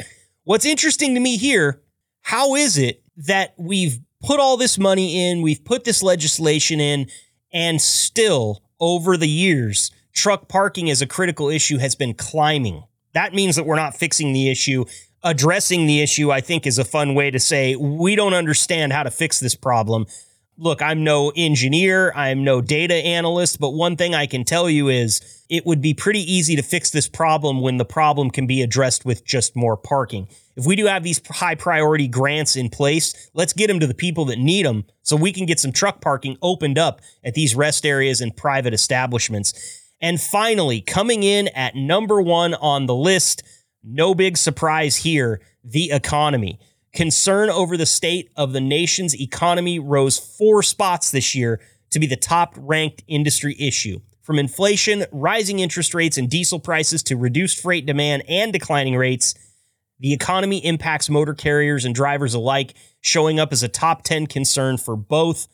[0.44, 1.84] What's interesting to me here,
[2.24, 7.08] how is it that we've put all this money in, we've put this legislation in,
[7.52, 12.84] and still over the years, truck parking as a critical issue has been climbing.
[13.14, 14.86] That means that we're not fixing the issue.
[15.24, 19.04] Addressing the issue, I think, is a fun way to say we don't understand how
[19.04, 20.06] to fix this problem.
[20.58, 24.90] Look, I'm no engineer, I'm no data analyst, but one thing I can tell you
[24.90, 28.62] is it would be pretty easy to fix this problem when the problem can be
[28.62, 30.28] addressed with just more parking.
[30.60, 33.94] If we do have these high priority grants in place, let's get them to the
[33.94, 37.56] people that need them so we can get some truck parking opened up at these
[37.56, 39.54] rest areas and private establishments.
[40.02, 43.42] And finally, coming in at number one on the list,
[43.86, 46.60] no big surprise here, the economy.
[46.94, 52.06] Concern over the state of the nation's economy rose four spots this year to be
[52.06, 54.02] the top ranked industry issue.
[54.24, 59.36] From inflation, rising interest rates, and diesel prices to reduced freight demand and declining rates,
[60.00, 64.78] The economy impacts motor carriers and drivers alike, showing up as a top 10 concern
[64.78, 65.48] for both.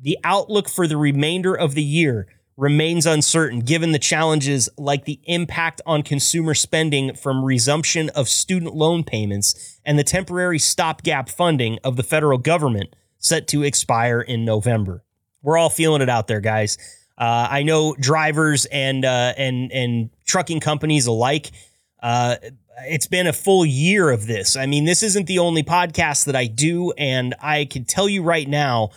[0.00, 5.20] The outlook for the remainder of the year remains uncertain given the challenges like the
[5.24, 11.78] impact on consumer spending from resumption of student loan payments and the temporary stopgap funding
[11.82, 15.02] of the federal government set to expire in November.
[15.42, 16.78] We're all feeling it out there, guys.
[17.18, 21.50] Uh, I know drivers and uh, and and trucking companies alike.
[22.04, 22.36] Uh,
[22.86, 24.56] it's been a full year of this.
[24.56, 28.22] I mean, this isn't the only podcast that I do, and I can tell you
[28.22, 28.90] right now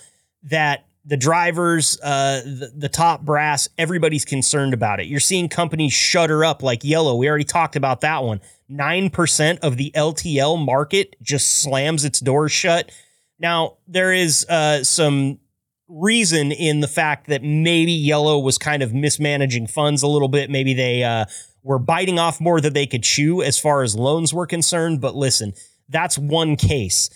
[0.43, 5.07] that the drivers, uh, the, the, top brass, everybody's concerned about it.
[5.07, 7.15] You're seeing companies shutter up like Yellow.
[7.15, 8.41] We already talked about that one.
[8.69, 12.91] 9% of the LTL market just slams its doors shut.
[13.39, 15.39] Now, there is uh, some
[15.87, 20.49] reason in the fact that maybe Yellow was kind of mismanaging funds a little bit.
[20.49, 21.23] Maybe they uh,
[21.67, 25.01] were biting off more than they could chew as far as loans were concerned.
[25.01, 25.53] But listen,
[25.89, 27.09] that's one case.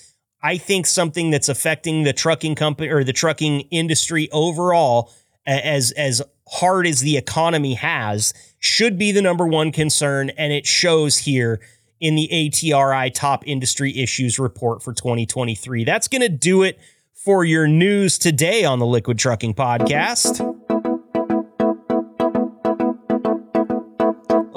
[0.43, 5.09] I think something that's affecting the trucking company or the trucking industry overall,
[5.45, 10.67] as as hard as the economy has, should be the number one concern, and it
[10.67, 11.61] shows here
[12.01, 15.85] in the ATRI Top Industry Issues Report for 2023.
[15.85, 16.77] That's going to do it
[17.13, 20.60] for your news today on the Liquid Trucking Podcast.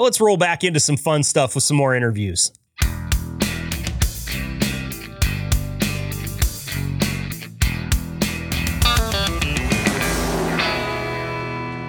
[0.05, 2.53] Let's roll back into some fun stuff with some more interviews.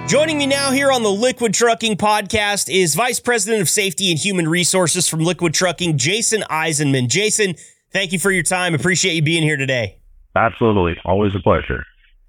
[0.07, 4.17] Joining me now here on the Liquid Trucking podcast is Vice President of Safety and
[4.17, 7.09] Human Resources from Liquid Trucking, Jason Eisenman.
[7.09, 7.55] Jason,
[7.91, 8.73] thank you for your time.
[8.73, 9.99] Appreciate you being here today.
[10.37, 10.95] Absolutely.
[11.03, 11.83] Always a pleasure.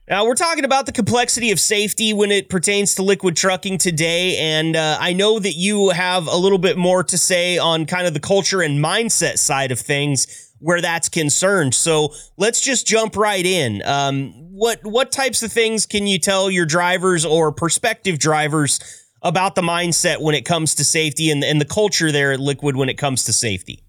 [0.09, 4.37] Now, we're talking about the complexity of safety when it pertains to liquid trucking today.
[4.39, 8.07] And uh, I know that you have a little bit more to say on kind
[8.07, 11.75] of the culture and mindset side of things where that's concerned.
[11.75, 13.83] So let's just jump right in.
[13.85, 18.81] Um, what what types of things can you tell your drivers or prospective drivers
[19.23, 22.77] about the mindset when it comes to safety and, and the culture there at Liquid
[22.77, 23.83] when it comes to safety?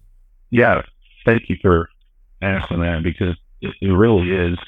[0.50, 0.82] Yeah,
[1.24, 1.88] thank you for
[2.42, 4.58] asking that because it, it really is.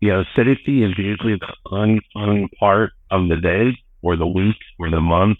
[0.00, 4.90] You know, safety is usually the unfun part of the day or the week or
[4.90, 5.38] the month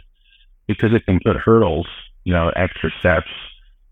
[0.66, 1.86] because it can put hurdles,
[2.24, 3.28] you know, extra steps.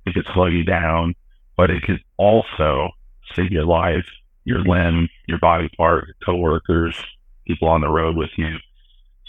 [0.07, 1.15] It could slow you down
[1.57, 2.91] but it could also
[3.35, 4.07] save your life,
[4.45, 6.97] your limb, your body part, your coworkers,
[7.47, 8.57] people on the road with you.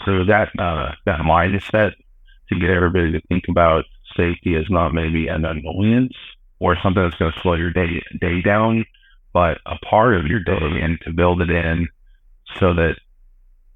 [0.04, 1.92] So that uh, that mindset
[2.48, 3.84] to get everybody to think about
[4.16, 6.14] safety as not maybe an annoyance
[6.58, 8.84] or something that's going to slow your day day down,
[9.36, 11.88] but a part of your day, and to build it in
[12.58, 12.94] so that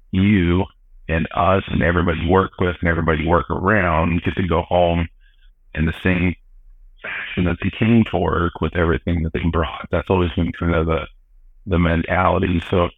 [0.09, 0.65] you
[1.07, 5.07] and us and everybody work with and everybody work around get to go home
[5.75, 6.35] in the same
[7.03, 9.87] fashion that they came to work with everything that they brought.
[9.91, 11.05] That's always been kind of the
[11.67, 12.59] the mentality.
[12.67, 12.89] So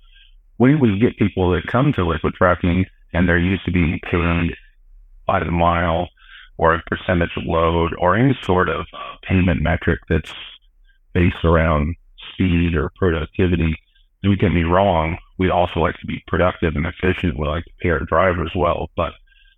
[0.55, 4.55] when we get people that come to liquid trucking and they're used to being paid
[5.27, 6.07] by the mile
[6.57, 10.33] or a percentage of load or any sort of uh, payment metric that's
[11.11, 11.97] based around
[12.33, 13.75] speed or productivity,
[14.23, 17.37] don't get me wrong, we also like to be productive and efficient.
[17.37, 19.13] We like to pay our drivers well, but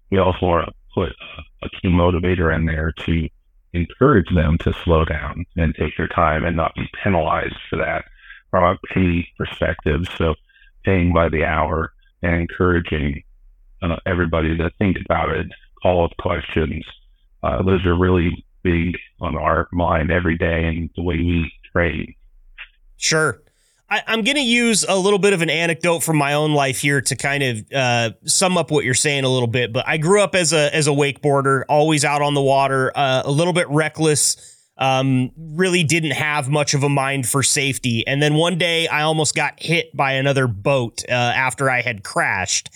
[0.09, 3.29] we also want to put a, a key motivator in there to
[3.73, 8.05] encourage them to slow down and take their time and not be penalized for that
[8.49, 10.07] from a pay perspective.
[10.17, 10.35] So
[10.83, 11.91] paying by the hour
[12.23, 13.23] and encouraging
[13.81, 15.47] uh, everybody to think about it,
[15.83, 16.85] follow up questions.
[17.43, 22.15] Uh, those are really big on our mind every day and the way we trade.
[22.97, 23.41] Sure.
[23.89, 26.79] I, am going to use a little bit of an anecdote from my own life
[26.79, 29.71] here to kind of uh, sum up what you're saying a little bit.
[29.71, 33.21] But I grew up as a as a wakeboarder, always out on the water, uh,
[33.25, 34.53] a little bit reckless.
[34.77, 38.05] Um, really didn't have much of a mind for safety.
[38.05, 42.03] And then one day, I almost got hit by another boat uh, after I had
[42.03, 42.71] crashed,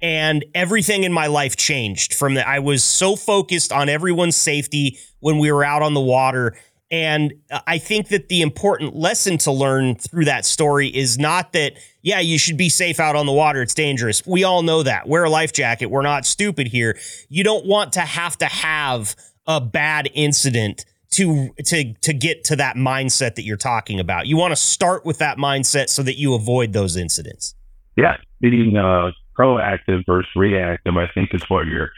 [0.00, 2.14] and everything in my life changed.
[2.14, 6.00] From that, I was so focused on everyone's safety when we were out on the
[6.00, 6.56] water
[6.92, 7.32] and
[7.66, 12.20] I think that the important lesson to learn through that story is not that, yeah,
[12.20, 13.62] you should be safe out on the water.
[13.62, 14.26] It's dangerous.
[14.26, 15.08] We all know that.
[15.08, 15.86] Wear a life jacket.
[15.86, 16.98] We're not stupid here.
[17.30, 22.56] You don't want to have to have a bad incident to to to get to
[22.56, 24.26] that mindset that you're talking about.
[24.26, 27.54] You want to start with that mindset so that you avoid those incidents.
[27.96, 31.90] Yeah, being uh, proactive versus reactive, I think is what you're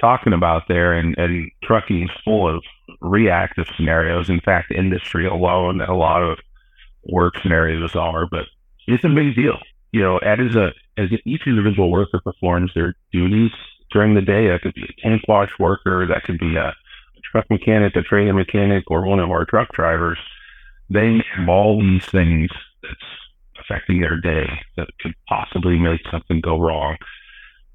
[0.00, 2.62] talking about there, and, and trucking is full of
[3.00, 4.28] reactive scenarios.
[4.28, 6.38] In fact, industry alone, a lot of
[7.04, 8.46] work scenarios are, but
[8.86, 9.58] it's a big deal.
[9.92, 13.52] You know, as a as each individual worker performs their duties
[13.90, 16.74] during the day, that could be a tank wash worker, that could be a
[17.30, 20.18] truck mechanic, a trailer mechanic, or one of our truck drivers,
[20.90, 22.50] they have all these things
[22.82, 22.94] that's
[23.60, 26.96] affecting their day that could possibly make something go wrong.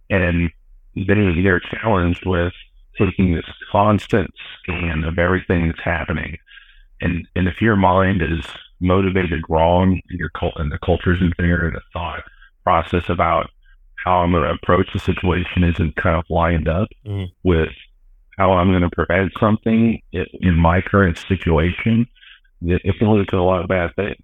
[0.09, 0.49] And
[0.95, 2.53] they, they're challenged with
[2.97, 6.37] taking this constant scan of everything that's happening.
[7.01, 8.45] And, and if your mind is
[8.79, 12.23] motivated wrong and your cult and the culture's in there and the thought
[12.63, 13.49] process about
[14.03, 17.31] how I'm going to approach the situation isn't kind of lined up mm.
[17.43, 17.69] with
[18.37, 22.07] how I'm going to prevent something in my current situation,
[22.61, 24.23] it can lead to a lot of bad things.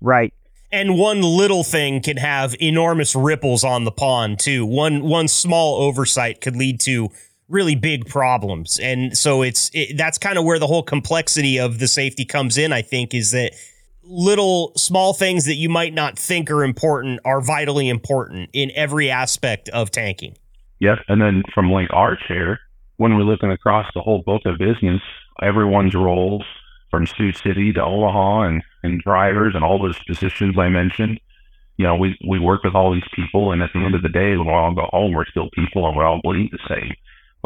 [0.00, 0.32] Right.
[0.72, 4.66] And one little thing can have enormous ripples on the pond too.
[4.66, 7.10] One one small oversight could lead to
[7.48, 8.78] really big problems.
[8.80, 12.58] And so it's it, that's kind of where the whole complexity of the safety comes
[12.58, 13.52] in, I think, is that
[14.02, 19.10] little small things that you might not think are important are vitally important in every
[19.10, 20.36] aspect of tanking.
[20.80, 20.98] Yep.
[21.08, 22.60] And then from like our chair,
[22.98, 25.00] when we're looking across the whole book of business,
[25.42, 26.44] everyone's roles
[26.90, 31.20] from Sioux City to Omaha and, and drivers and all those positions I mentioned,
[31.76, 34.08] you know, we, we work with all these people and at the end of the
[34.08, 36.94] day, when we all go home, we're still people and we all bleed the same.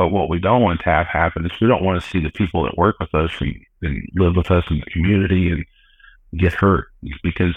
[0.01, 2.31] But what we don't want to have happen is we don't want to see the
[2.31, 5.63] people that work with us and, and live with us in the community and
[6.41, 6.87] get hurt
[7.23, 7.55] because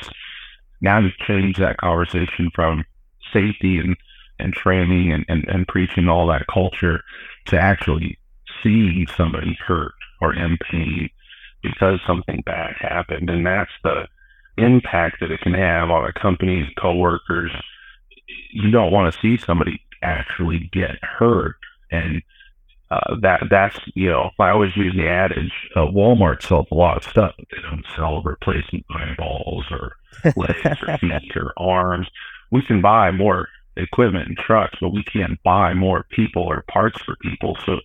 [0.81, 2.83] now you've changed that conversation from
[3.31, 3.95] safety and,
[4.39, 7.01] and training and, and, and preaching all that culture
[7.45, 8.19] to actually
[8.61, 11.09] seeing somebody hurt or in pain
[11.61, 13.29] because something bad happened.
[13.29, 14.05] And that's the
[14.57, 17.53] impact that it can have on a company and coworkers.
[18.51, 21.55] You don't want to see somebody actually get hurt.
[21.93, 22.21] And
[22.91, 26.97] uh, that that's you know I always use the adage uh, Walmart sells a lot
[26.97, 29.95] of stuff they don't sell replacement eyeballs or
[30.35, 32.07] legs or feet or arms.
[32.51, 37.01] We can buy more equipment and trucks, but we can't buy more people or parts
[37.01, 37.57] for people.
[37.65, 37.79] So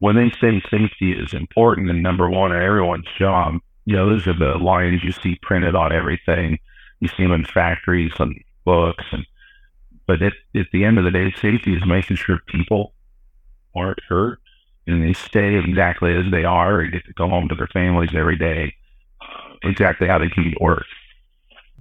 [0.00, 4.26] when they say safety is important and number one in everyone's job, you know those
[4.26, 6.58] are the lines you see printed on everything.
[6.98, 8.34] You see them in factories and
[8.64, 9.24] books and
[10.06, 12.94] but at, at the end of the day, safety is making sure people
[13.74, 14.38] aren't hurt
[14.86, 18.10] and they stay exactly as they are and get to go home to their families
[18.14, 18.74] every day
[19.62, 20.86] exactly how they can be work.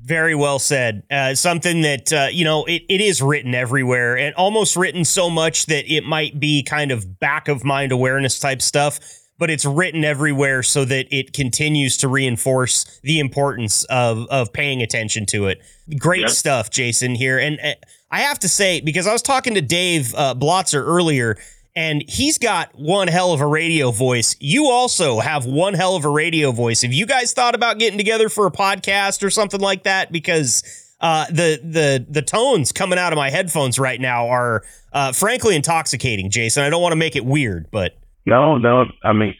[0.01, 1.03] Very well said.
[1.11, 5.29] Uh, something that, uh, you know, it, it is written everywhere and almost written so
[5.29, 8.99] much that it might be kind of back of mind awareness type stuff,
[9.37, 14.81] but it's written everywhere so that it continues to reinforce the importance of, of paying
[14.81, 15.61] attention to it.
[15.97, 16.29] Great yep.
[16.29, 17.37] stuff, Jason, here.
[17.37, 17.73] And uh,
[18.09, 21.37] I have to say, because I was talking to Dave uh, Blotzer earlier,
[21.79, 24.35] and he's got one hell of a radio voice.
[24.41, 26.81] You also have one hell of a radio voice.
[26.81, 30.11] Have you guys thought about getting together for a podcast or something like that?
[30.11, 30.61] Because
[30.99, 35.55] uh, the the the tones coming out of my headphones right now are uh, frankly
[35.55, 36.65] intoxicating, Jason.
[36.65, 38.83] I don't want to make it weird, but no, no.
[39.01, 39.35] I mean,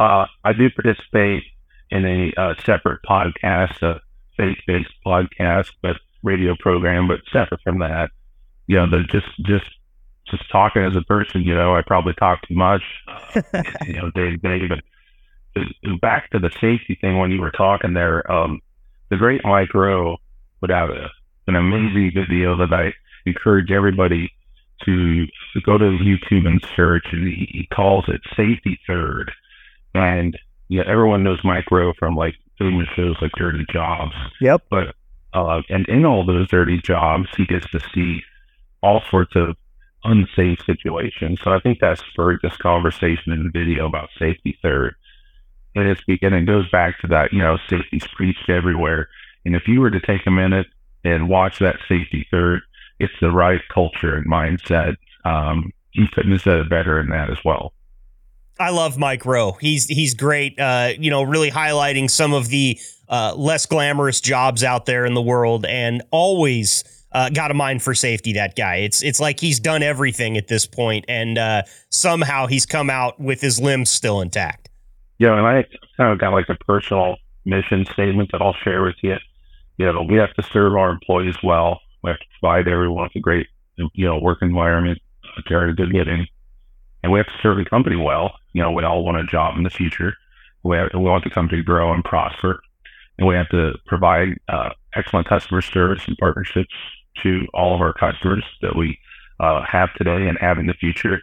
[0.00, 1.44] uh, I do participate
[1.90, 4.00] in a uh, separate podcast, a
[4.36, 8.10] faith-based podcast, but radio program, but separate from that.
[8.66, 9.70] You know, the just just
[10.30, 13.42] just talking as a person, you know, I probably talk too much, uh,
[13.86, 14.60] you know, day to day.
[14.66, 18.60] But back to the safety thing when you were talking there, um,
[19.10, 20.16] the great Mike Rowe
[20.60, 21.08] put out a,
[21.46, 22.92] an amazing video that I
[23.26, 24.32] encourage everybody
[24.84, 27.06] to, to go to YouTube and search.
[27.12, 29.30] And he, he calls it Safety Third.
[29.94, 30.36] And
[30.68, 34.14] yeah, everyone knows Mike Rowe from like doing shows like Dirty Jobs.
[34.40, 34.62] Yep.
[34.70, 34.94] But
[35.34, 38.22] uh, and in all those dirty jobs, he gets to see
[38.82, 39.56] all sorts of
[40.04, 41.36] unsafe situation.
[41.42, 44.94] So I think that spurred this conversation in the video about safety third.
[45.74, 49.08] And it's beginning goes back to that, you know, safety's preached everywhere.
[49.44, 50.66] And if you were to take a minute
[51.04, 52.60] and watch that safety third,
[53.00, 54.96] it's the right culture and mindset.
[55.24, 57.72] Um, he couldn't have said it better than that as well.
[58.58, 59.52] I love Mike Rowe.
[59.60, 60.58] He's he's great.
[60.60, 62.78] Uh, you know, really highlighting some of the
[63.08, 66.84] uh, less glamorous jobs out there in the world, and always
[67.14, 68.32] uh, got a mind for safety.
[68.32, 68.76] That guy.
[68.76, 73.18] It's it's like he's done everything at this point, and uh, somehow he's come out
[73.20, 74.68] with his limbs still intact.
[75.18, 75.64] Yeah, and I
[75.96, 79.16] kind of got like a personal mission statement that I'll share with you.
[79.78, 81.80] You know, we have to serve our employees well.
[82.02, 83.46] We have to provide everyone with a great,
[83.76, 85.00] you know, work environment,
[85.38, 86.26] a good living,
[87.02, 88.34] and we have to serve the company well.
[88.52, 90.14] You know, we all want a job in the future.
[90.64, 92.60] We, have, we want the company to grow and prosper,
[93.18, 96.74] and we have to provide uh, excellent customer service and partnerships
[97.22, 98.98] to all of our customers that we
[99.40, 101.20] uh, have today and have in the future.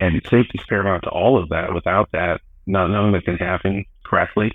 [0.00, 1.72] And safety is paramount to all of that.
[1.72, 4.52] Without that, none of it can happen correctly.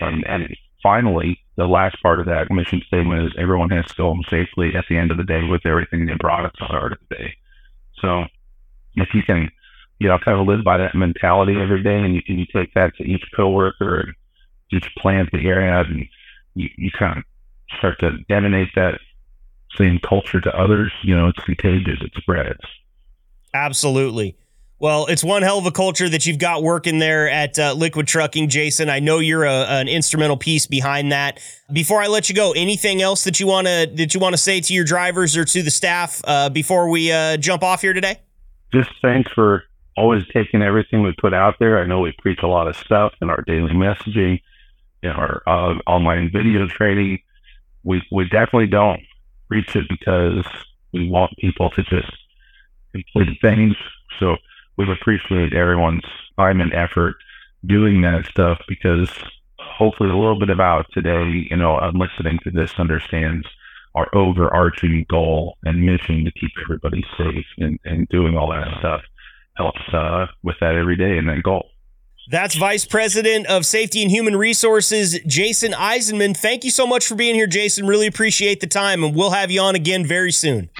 [0.00, 4.04] And, and, finally, the last part of that mission statement is everyone has to go
[4.04, 6.92] home safely at the end of the day with everything they brought at the start
[6.92, 7.34] of the day.
[8.00, 8.24] So
[8.96, 9.50] if you can
[10.00, 12.72] you know, kind of live by that mentality every day, and you, and you take
[12.74, 14.14] that to each coworker and
[14.72, 16.06] each plant that you're at, and
[16.54, 17.24] you, you kind of
[17.78, 18.98] start to emanate that
[19.76, 20.92] same culture to others.
[21.02, 22.60] You know, it's contagious, it spreads.
[23.54, 24.36] Absolutely.
[24.80, 28.06] Well, it's one hell of a culture that you've got working there at uh, Liquid
[28.06, 28.88] Trucking, Jason.
[28.88, 31.38] I know you're a, an instrumental piece behind that.
[31.70, 34.38] Before I let you go, anything else that you want to that you want to
[34.38, 37.92] say to your drivers or to the staff uh, before we uh, jump off here
[37.92, 38.20] today?
[38.72, 39.64] Just thanks for
[39.98, 41.78] always taking everything we put out there.
[41.78, 44.40] I know we preach a lot of stuff in our daily messaging,
[45.02, 47.18] in our uh, online video training.
[47.84, 49.02] We we definitely don't
[49.50, 50.46] preach it because
[50.92, 52.10] we want people to just
[52.92, 53.74] complete things.
[54.18, 54.36] So
[54.76, 56.04] we appreciate everyone's
[56.38, 57.16] time and effort
[57.66, 59.10] doing that stuff because
[59.58, 63.46] hopefully a little bit about today, you know, I'm listening to this understands
[63.94, 69.02] our overarching goal and mission to keep everybody safe and, and doing all that stuff
[69.56, 71.70] helps uh, with that every day and that goal.
[72.30, 76.36] That's Vice President of Safety and Human Resources, Jason Eisenman.
[76.36, 77.88] Thank you so much for being here, Jason.
[77.88, 80.70] Really appreciate the time, and we'll have you on again very soon.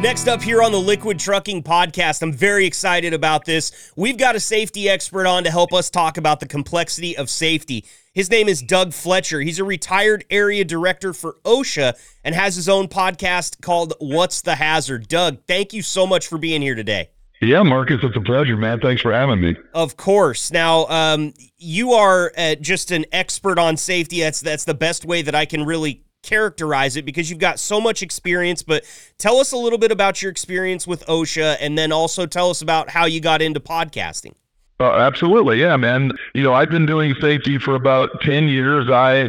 [0.00, 3.92] Next up here on the Liquid Trucking Podcast, I'm very excited about this.
[3.96, 7.84] We've got a safety expert on to help us talk about the complexity of safety.
[8.12, 9.40] His name is Doug Fletcher.
[9.40, 11.94] He's a retired area director for OSHA
[12.24, 15.06] and has his own podcast called What's the Hazard.
[15.06, 17.10] Doug, thank you so much for being here today.
[17.40, 18.80] Yeah, Marcus, it's a pleasure, man.
[18.80, 19.56] Thanks for having me.
[19.74, 20.50] Of course.
[20.50, 24.20] Now, um, you are uh, just an expert on safety.
[24.20, 27.80] That's that's the best way that I can really characterize it because you've got so
[27.80, 28.64] much experience.
[28.64, 28.84] But
[29.18, 32.60] tell us a little bit about your experience with OSHA and then also tell us
[32.60, 34.34] about how you got into podcasting.
[34.80, 35.60] Uh, absolutely.
[35.60, 36.12] Yeah, man.
[36.34, 38.88] You know, I've been doing safety for about 10 years.
[38.90, 39.28] I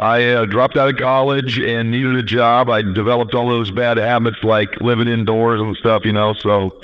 [0.00, 2.68] I uh, dropped out of college and needed a job.
[2.68, 6.34] I developed all those bad habits like living indoors and stuff, you know.
[6.34, 6.80] So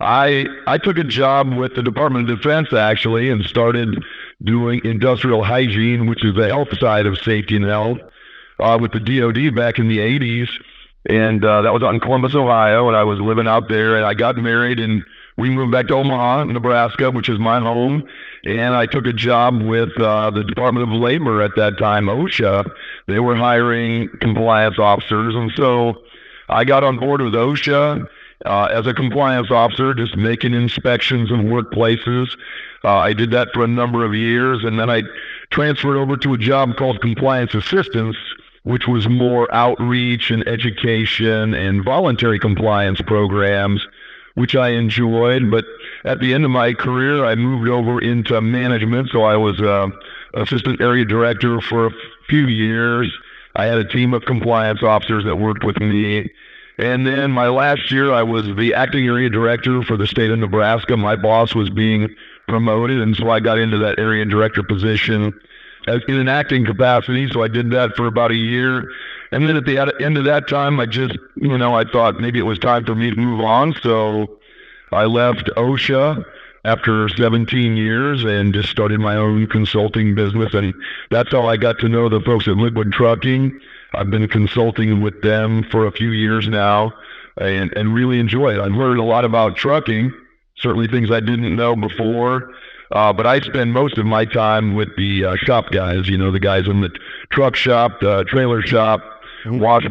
[0.00, 4.02] I I took a job with the Department of Defense actually and started
[4.42, 7.98] doing industrial hygiene, which is the health side of safety and health
[8.58, 10.48] uh, with the DoD back in the 80s,
[11.06, 14.04] and uh, that was out in Columbus, Ohio, and I was living out there, and
[14.04, 15.02] I got married, and
[15.40, 18.04] we moved back to Omaha, Nebraska, which is my home,
[18.44, 22.70] and I took a job with uh, the Department of Labor at that time, OSHA.
[23.08, 26.02] They were hiring compliance officers, and so
[26.50, 28.06] I got on board with OSHA.
[28.46, 32.34] Uh, as a compliance officer, just making inspections in workplaces.
[32.82, 35.02] Uh, I did that for a number of years, and then I
[35.50, 38.16] transferred over to a job called compliance assistance,
[38.62, 43.86] which was more outreach and education and voluntary compliance programs,
[44.34, 45.50] which I enjoyed.
[45.50, 45.64] But
[46.04, 49.10] at the end of my career, I moved over into management.
[49.10, 49.88] So I was uh,
[50.34, 51.90] assistant area director for a
[52.28, 53.12] few years.
[53.56, 56.30] I had a team of compliance officers that worked with me.
[56.78, 60.38] And then my last year, I was the acting area director for the state of
[60.38, 60.96] Nebraska.
[60.96, 62.08] My boss was being
[62.48, 65.38] promoted, and so I got into that area director position
[65.86, 67.28] in an acting capacity.
[67.30, 68.90] So I did that for about a year.
[69.32, 72.38] And then at the end of that time, I just, you know, I thought maybe
[72.38, 73.74] it was time for me to move on.
[73.82, 74.38] So
[74.92, 76.24] I left OSHA
[76.64, 80.52] after 17 years and just started my own consulting business.
[80.52, 80.74] And
[81.10, 83.58] that's how I got to know the folks at Liquid Trucking.
[83.94, 86.92] I've been consulting with them for a few years now
[87.36, 88.60] and, and really enjoy it.
[88.60, 90.12] I've learned a lot about trucking,
[90.56, 92.52] certainly things I didn't know before.
[92.92, 96.32] Uh, but I spend most of my time with the uh, shop guys, you know,
[96.32, 96.90] the guys in the
[97.30, 99.00] truck shop, the trailer shop,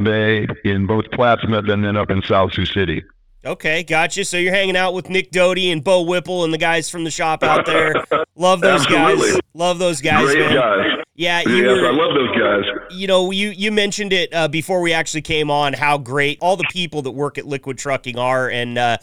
[0.04, 3.04] Bay, in both Plattsmouth and then up in South Sioux City.
[3.45, 4.26] Okay, gotcha.
[4.26, 7.12] So you're hanging out with Nick Doty and Bo Whipple and the guys from the
[7.12, 7.93] shop out there.
[8.36, 9.39] Love those guys.
[9.54, 10.26] Love those guys.
[10.26, 10.56] Great man.
[10.56, 11.06] guys.
[11.16, 12.64] Yeah, yes, were, I love those guys.
[12.91, 15.74] You know, you you mentioned it uh, before we actually came on.
[15.74, 18.97] How great all the people that work at Liquid Trucking are, and uh,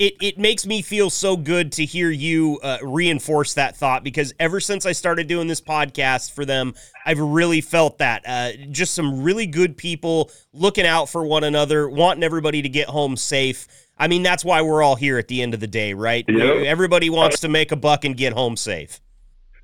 [0.00, 4.32] it it makes me feel so good to hear you uh, reinforce that thought because
[4.40, 6.74] ever since I started doing this podcast for them,
[7.04, 8.22] I've really felt that.
[8.26, 12.88] Uh, just some really good people looking out for one another, wanting everybody to get
[12.88, 13.68] home safe.
[13.98, 16.24] I mean, that's why we're all here at the end of the day, right?
[16.26, 16.64] Yep.
[16.64, 19.00] Everybody wants to make a buck and get home safe.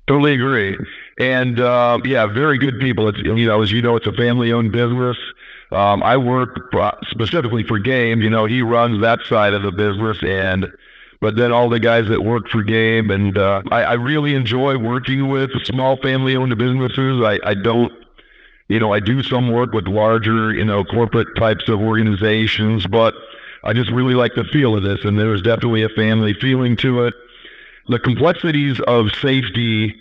[0.07, 0.77] Totally agree.
[1.19, 3.09] And uh, yeah, very good people.
[3.09, 5.17] It's you know, as you know, it's a family-owned business.
[5.71, 6.73] Um, I work
[7.09, 8.19] specifically for Gabe.
[8.19, 10.71] You know, he runs that side of the business, and
[11.19, 14.77] but then all the guys that work for Gabe, and uh, I, I really enjoy
[14.77, 17.23] working with small family-owned businesses.
[17.23, 17.91] I, I don't,
[18.67, 23.15] you know, I do some work with larger, you know, corporate types of organizations, but
[23.63, 27.05] I just really like the feel of this, and there's definitely a family feeling to
[27.05, 27.13] it.
[27.89, 29.95] The complexities of safety,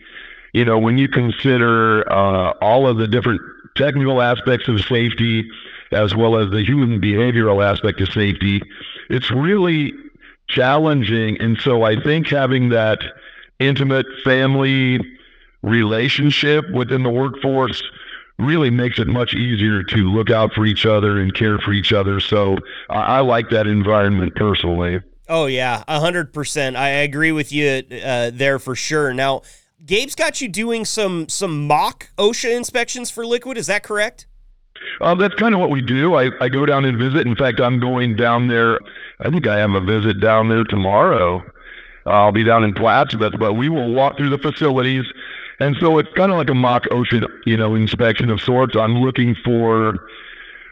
[0.52, 3.40] you know, when you consider uh, all of the different
[3.76, 5.48] technical aspects of safety
[5.92, 8.60] as well as the human behavioral aspect of safety.
[9.08, 9.92] It's really
[10.48, 11.40] challenging.
[11.40, 12.98] And so I think having that
[13.58, 15.00] intimate family
[15.62, 17.82] relationship within the workforce
[18.38, 21.92] really makes it much easier to look out for each other and care for each
[21.92, 22.20] other.
[22.20, 22.58] So
[22.90, 25.00] I, I like that environment personally.
[25.28, 26.76] Oh yeah, hundred percent.
[26.76, 29.12] I agree with you uh, there for sure.
[29.12, 29.42] Now,
[29.84, 33.58] Gabe's got you doing some some mock OSHA inspections for liquid.
[33.58, 34.26] Is that correct?
[35.00, 36.14] Uh, that's kind of what we do.
[36.14, 37.26] I, I go down and visit.
[37.26, 38.78] In fact, I'm going down there.
[39.20, 41.42] I think I have a visit down there tomorrow.
[42.06, 45.04] I'll be down in Plattsmouth, but we will walk through the facilities.
[45.58, 48.76] And so it's kind of like a mock OSHA, you know, inspection of sorts.
[48.76, 49.98] I'm looking for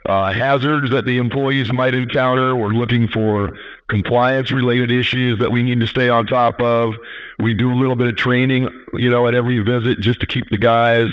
[0.06, 2.54] uh, hazards that the employees might encounter.
[2.54, 3.56] We're looking for
[3.88, 6.94] compliance related issues that we need to stay on top of.
[7.38, 10.50] We do a little bit of training, you know, at every visit just to keep
[10.50, 11.10] the guys,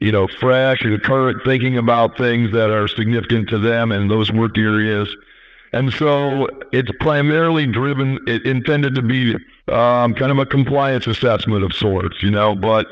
[0.00, 4.30] you know, fresh and current thinking about things that are significant to them and those
[4.30, 5.08] work areas.
[5.72, 9.34] And so it's primarily driven, it intended to be
[9.68, 12.86] um, kind of a compliance assessment of sorts, you know, but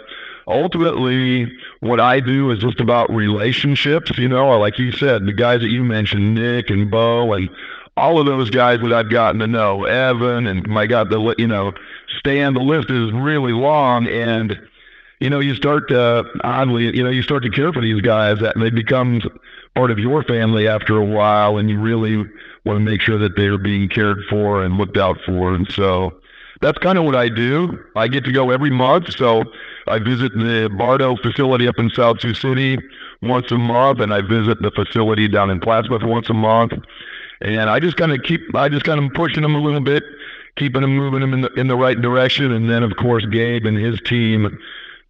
[0.49, 1.47] ultimately
[1.81, 5.69] what I do is just about relationships, you know, like you said, the guys that
[5.69, 7.51] you mentioned, Nick and Bo and
[7.97, 11.47] all of those guys that I've gotten to know, Evan and my God, the, you
[11.47, 11.73] know,
[12.19, 14.59] Stan, the list is really long and,
[15.21, 18.39] you know, you start to oddly, you know, you start to care for these guys
[18.39, 19.21] that they become
[19.75, 22.17] part of your family after a while and you really
[22.65, 25.55] want to make sure that they're being cared for and looked out for.
[25.55, 26.21] And so
[26.61, 27.85] that's kind of what I do.
[27.97, 29.17] I get to go every month.
[29.17, 29.45] So
[29.89, 32.79] I visit the Bardo facility up in South Sioux City
[33.23, 36.73] once a month, and I visit the facility down in Plattsmouth once a month.
[37.41, 40.03] And I just kind of keep, I just kind of pushing them a little bit,
[40.57, 42.53] keeping them moving them in the in the right direction.
[42.53, 44.59] And then of course Gabe and his team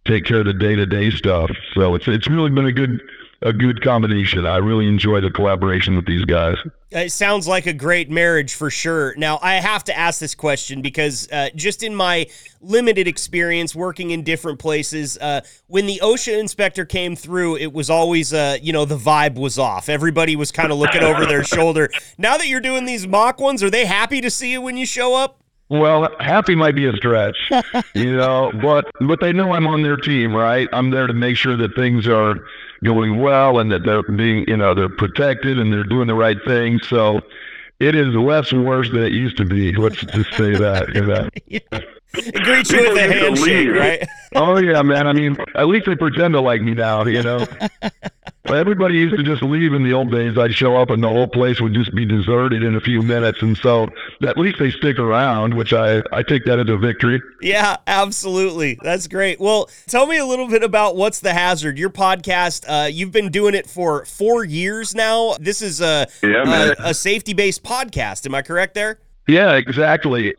[0.05, 1.51] take care of the day to day stuff.
[1.73, 3.01] So it's it's really been a good
[3.41, 4.45] a good combination.
[4.45, 6.57] I really enjoy the collaboration with these guys.
[6.91, 9.13] It sounds like a great marriage for sure.
[9.15, 12.27] Now, I have to ask this question because uh, just in my
[12.61, 17.89] limited experience working in different places, uh, when the OSHA inspector came through, it was
[17.89, 19.87] always, uh, you know, the vibe was off.
[19.87, 21.89] Everybody was kind of looking over their shoulder.
[22.17, 24.85] Now that you're doing these mock ones, are they happy to see you when you
[24.85, 25.39] show up?
[25.69, 27.37] Well, happy might be a stretch,
[27.93, 30.67] you know, but but they know I'm on their team, right?
[30.73, 32.37] I'm there to make sure that things are
[32.83, 36.37] going well and that they're being, you know, they're protected and they're doing the right
[36.45, 36.79] thing.
[36.79, 37.21] So
[37.79, 39.73] it is less and worse than it used to be.
[39.73, 40.93] Let's just say that.
[40.93, 41.29] You know?
[41.47, 41.81] yeah.
[42.43, 44.07] Greet you with a handshake, right?
[44.35, 45.07] oh yeah, man.
[45.07, 47.45] I mean, at least they pretend to like me now, you know.
[48.51, 50.37] Everybody used to just leave in the old days.
[50.37, 53.41] I'd show up and the whole place would just be deserted in a few minutes,
[53.41, 53.87] and so
[54.21, 57.21] at least they stick around, which I I take that as a victory.
[57.41, 58.79] Yeah, absolutely.
[58.81, 59.39] That's great.
[59.39, 61.77] Well, tell me a little bit about what's the hazard.
[61.77, 62.65] Your podcast.
[62.67, 65.35] Uh, you've been doing it for four years now.
[65.39, 68.25] This is a yeah, a, a safety based podcast.
[68.25, 68.99] Am I correct there?
[69.27, 70.33] Yeah, exactly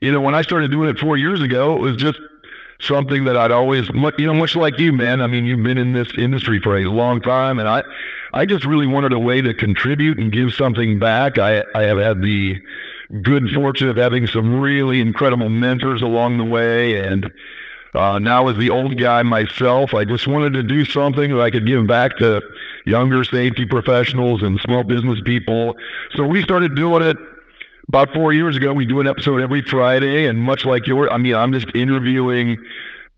[0.00, 2.18] you know, when I started doing it four years ago, it was just
[2.80, 5.20] something that I'd always, you know, much like you, man.
[5.20, 7.82] I mean, you've been in this industry for a long time, and I,
[8.32, 11.38] I just really wanted a way to contribute and give something back.
[11.38, 12.60] I, I have had the
[13.22, 17.30] good fortune of having some really incredible mentors along the way, and
[17.94, 21.50] uh, now as the old guy myself, I just wanted to do something that I
[21.50, 22.40] could give back to
[22.86, 25.76] younger safety professionals and small business people.
[26.14, 27.16] So we started doing it
[27.90, 31.16] about four years ago, we do an episode every Friday, and much like your, I
[31.16, 32.56] mean, I'm just interviewing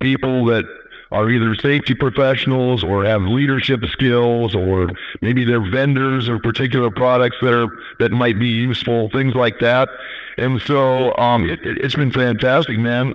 [0.00, 0.64] people that
[1.10, 4.88] are either safety professionals or have leadership skills, or
[5.20, 7.68] maybe they're vendors of particular products that are
[7.98, 9.90] that might be useful, things like that.
[10.38, 13.12] And so, um, it, it's been fantastic, man.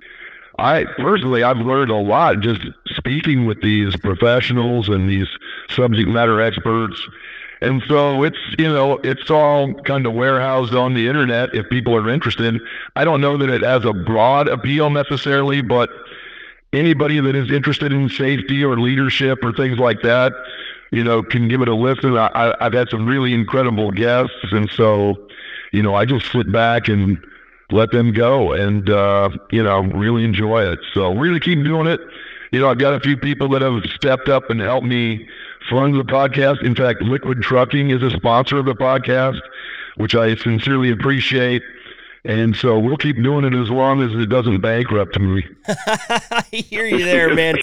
[0.59, 5.27] I personally, I've learned a lot just speaking with these professionals and these
[5.69, 7.01] subject matter experts
[7.61, 11.95] and so it's, you know, it's all kind of warehoused on the internet if people
[11.95, 12.59] are interested.
[12.95, 15.89] I don't know that it has a broad appeal necessarily, but
[16.73, 20.33] anybody that is interested in safety or leadership or things like that,
[20.91, 22.15] you know, can give it a listen.
[22.15, 24.51] I, I've had some really incredible guests.
[24.51, 25.15] And so,
[25.71, 27.17] you know, I just sit back and
[27.71, 30.79] let them go and, uh, you know, really enjoy it.
[30.93, 31.99] So we're going to keep doing it.
[32.51, 35.27] You know, I've got a few people that have stepped up and helped me
[35.69, 36.63] fund the podcast.
[36.63, 39.39] In fact, Liquid Trucking is a sponsor of the podcast,
[39.95, 41.63] which I sincerely appreciate.
[42.25, 45.45] And so we'll keep doing it as long as it doesn't bankrupt me.
[45.67, 47.57] I hear you there, man.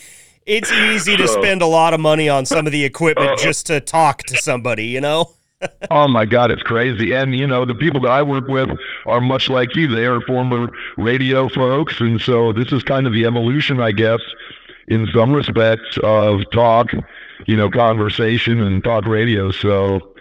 [0.47, 3.81] It's easy to spend a lot of money on some of the equipment just to
[3.81, 5.31] talk to somebody, you know?
[5.91, 7.13] oh my God, it's crazy.
[7.13, 8.71] And, you know, the people that I work with
[9.07, 9.89] are much like you.
[9.89, 12.01] They are former radio folks.
[12.01, 14.21] And so this is kind of the evolution, I guess,
[14.89, 16.91] in some respects of talk
[17.47, 19.51] you know, conversation and talk radio.
[19.51, 20.15] So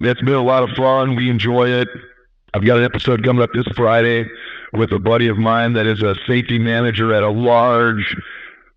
[0.00, 1.16] it's been a lot of fun.
[1.16, 1.88] We enjoy it.
[2.54, 4.26] I've got an episode coming up this Friday
[4.72, 8.16] with a buddy of mine that is a safety manager at a large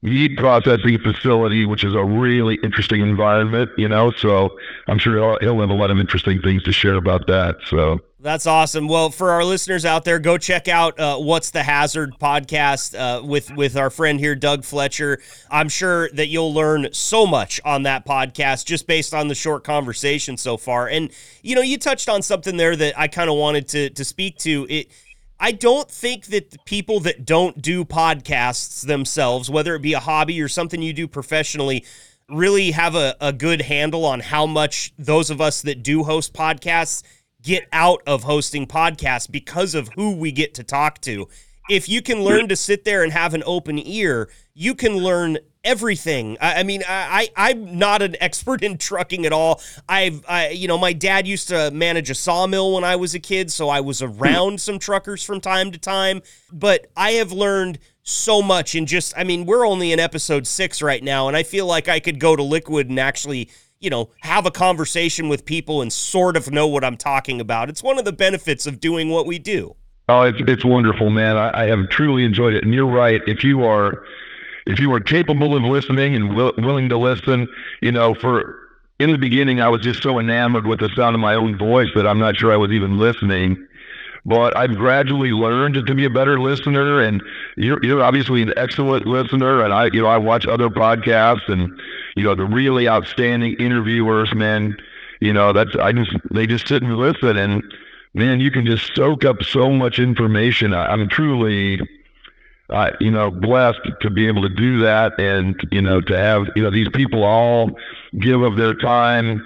[0.01, 4.11] meat processing facility, which is a really interesting environment, you know.
[4.11, 7.57] So I'm sure he'll, he'll have a lot of interesting things to share about that.
[7.65, 8.87] So that's awesome.
[8.87, 13.23] Well, for our listeners out there, go check out uh, "What's the Hazard" podcast uh,
[13.23, 15.19] with with our friend here, Doug Fletcher.
[15.49, 19.63] I'm sure that you'll learn so much on that podcast just based on the short
[19.63, 20.87] conversation so far.
[20.87, 24.05] And you know, you touched on something there that I kind of wanted to to
[24.05, 24.65] speak to.
[24.69, 24.91] It
[25.39, 29.99] I don't think that the people that don't do podcasts themselves, whether it be a
[29.99, 31.85] hobby or something you do professionally,
[32.29, 36.33] really have a, a good handle on how much those of us that do host
[36.33, 37.03] podcasts
[37.41, 41.29] get out of hosting podcasts because of who we get to talk to.
[41.69, 45.37] If you can learn to sit there and have an open ear, you can learn
[45.63, 46.37] everything.
[46.39, 49.61] I, I mean, I, I am not an expert in trucking at all.
[49.87, 53.19] I've I you know my dad used to manage a sawmill when I was a
[53.19, 54.19] kid, so I was hmm.
[54.19, 56.21] around some truckers from time to time.
[56.51, 60.81] But I have learned so much in just I mean we're only in episode six
[60.81, 63.49] right now, and I feel like I could go to Liquid and actually
[63.81, 67.69] you know, have a conversation with people and sort of know what I'm talking about.
[67.69, 69.75] It's one of the benefits of doing what we do.
[70.09, 71.37] Oh, it's it's wonderful, man.
[71.37, 72.63] I, I have truly enjoyed it.
[72.63, 73.21] And you're right.
[73.27, 74.03] If you are
[74.69, 77.47] if you are capable of listening and will, willing to listen,
[77.81, 78.55] you know, for
[78.99, 81.87] in the beginning, I was just so enamored with the sound of my own voice
[81.95, 83.65] that I'm not sure I was even listening.
[84.25, 87.23] But I've gradually learned to be a better listener, and
[87.55, 89.63] you're, you're obviously an excellent listener.
[89.63, 91.71] And I, you know, I watch other podcasts, and
[92.15, 94.75] you know, the really outstanding interviewers, man.
[95.19, 97.63] You know, that's I just they just sit and listen, and
[98.13, 100.73] man, you can just soak up so much information.
[100.73, 101.79] I, I'm truly
[102.69, 106.47] uh, you know, blessed to be able to do that and, you know, to have,
[106.55, 107.71] you know, these people all
[108.19, 109.43] give of their time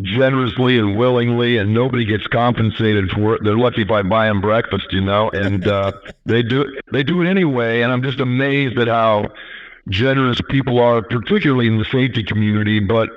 [0.00, 3.44] generously and willingly and nobody gets compensated for it.
[3.44, 5.92] They're lucky if I buy them breakfast, you know, and uh,
[6.26, 7.82] they do they do it anyway.
[7.82, 9.28] And I'm just amazed at how
[9.88, 13.10] generous people are, particularly in the safety community, but,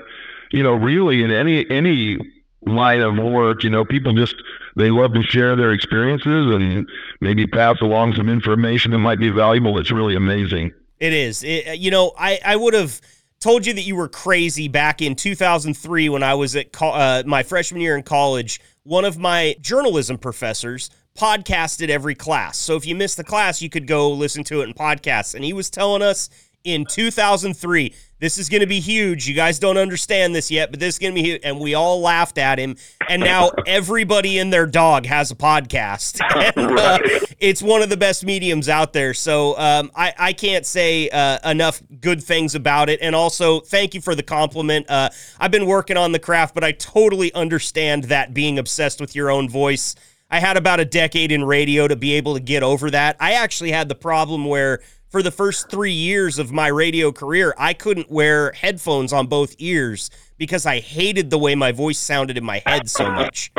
[0.51, 2.17] you know, really in any any
[2.65, 4.35] line of work, you know, people just
[4.75, 6.87] they love to share their experiences and
[7.21, 9.77] maybe pass along some information that might be valuable.
[9.79, 10.73] It's really amazing.
[10.99, 11.43] It is.
[11.43, 12.99] It, you know, I, I would have
[13.39, 17.23] told you that you were crazy back in 2003 when I was at co- uh,
[17.25, 18.59] my freshman year in college.
[18.83, 22.57] One of my journalism professors podcasted every class.
[22.57, 25.33] So if you missed the class, you could go listen to it in podcasts.
[25.33, 26.29] And he was telling us
[26.65, 29.27] in 2003 this is going to be huge.
[29.27, 31.41] You guys don't understand this yet, but this is going to be huge.
[31.43, 32.77] And we all laughed at him.
[33.09, 36.21] And now everybody and their dog has a podcast.
[36.35, 36.99] And, uh,
[37.39, 39.13] it's one of the best mediums out there.
[39.13, 42.99] So um, I, I can't say uh, enough good things about it.
[43.01, 44.89] And also, thank you for the compliment.
[44.89, 45.09] Uh,
[45.39, 49.29] I've been working on the craft, but I totally understand that being obsessed with your
[49.29, 49.95] own voice.
[50.29, 53.15] I had about a decade in radio to be able to get over that.
[53.19, 54.81] I actually had the problem where
[55.15, 59.55] for the first three years of my radio career, I couldn't wear headphones on both
[59.59, 63.49] ears because I hated the way my voice sounded in my head so much.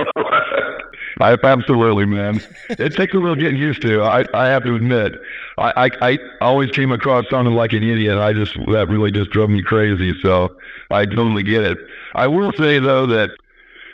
[1.18, 2.42] I, absolutely, man.
[2.68, 4.02] It takes a little getting used to.
[4.02, 5.14] I, I have to admit,
[5.56, 8.18] I, I, I always came across sounding like an idiot.
[8.18, 10.12] I just that really just drove me crazy.
[10.20, 10.54] So
[10.90, 11.78] I totally get it.
[12.14, 13.30] I will say though that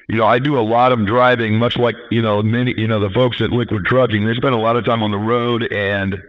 [0.09, 3.01] you know, I do a lot of driving, much like, you know, many, you know,
[3.01, 4.27] the folks at Liquid Trucking.
[4.27, 6.21] They spend a lot of time on the road and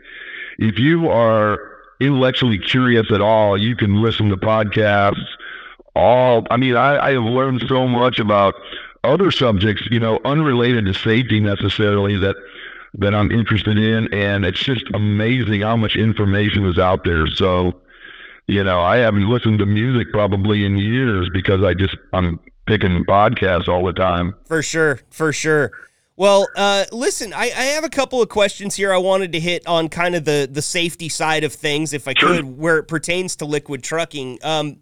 [0.57, 1.59] if you are
[1.99, 5.25] intellectually curious at all, you can listen to podcasts.
[5.95, 8.55] All, I mean, I, I have learned so much about
[9.03, 12.35] other subjects, you know, unrelated to safety necessarily that
[12.95, 17.25] that I'm interested in, and it's just amazing how much information is out there.
[17.25, 17.81] So,
[18.45, 23.03] you know, I haven't listened to music probably in years because I just I'm picking
[23.05, 24.35] podcasts all the time.
[24.45, 25.71] For sure, for sure.
[26.23, 28.93] Well, uh, listen, I, I, have a couple of questions here.
[28.93, 32.13] I wanted to hit on kind of the the safety side of things, if I
[32.13, 34.39] could, where it pertains to liquid trucking.
[34.41, 34.77] Um,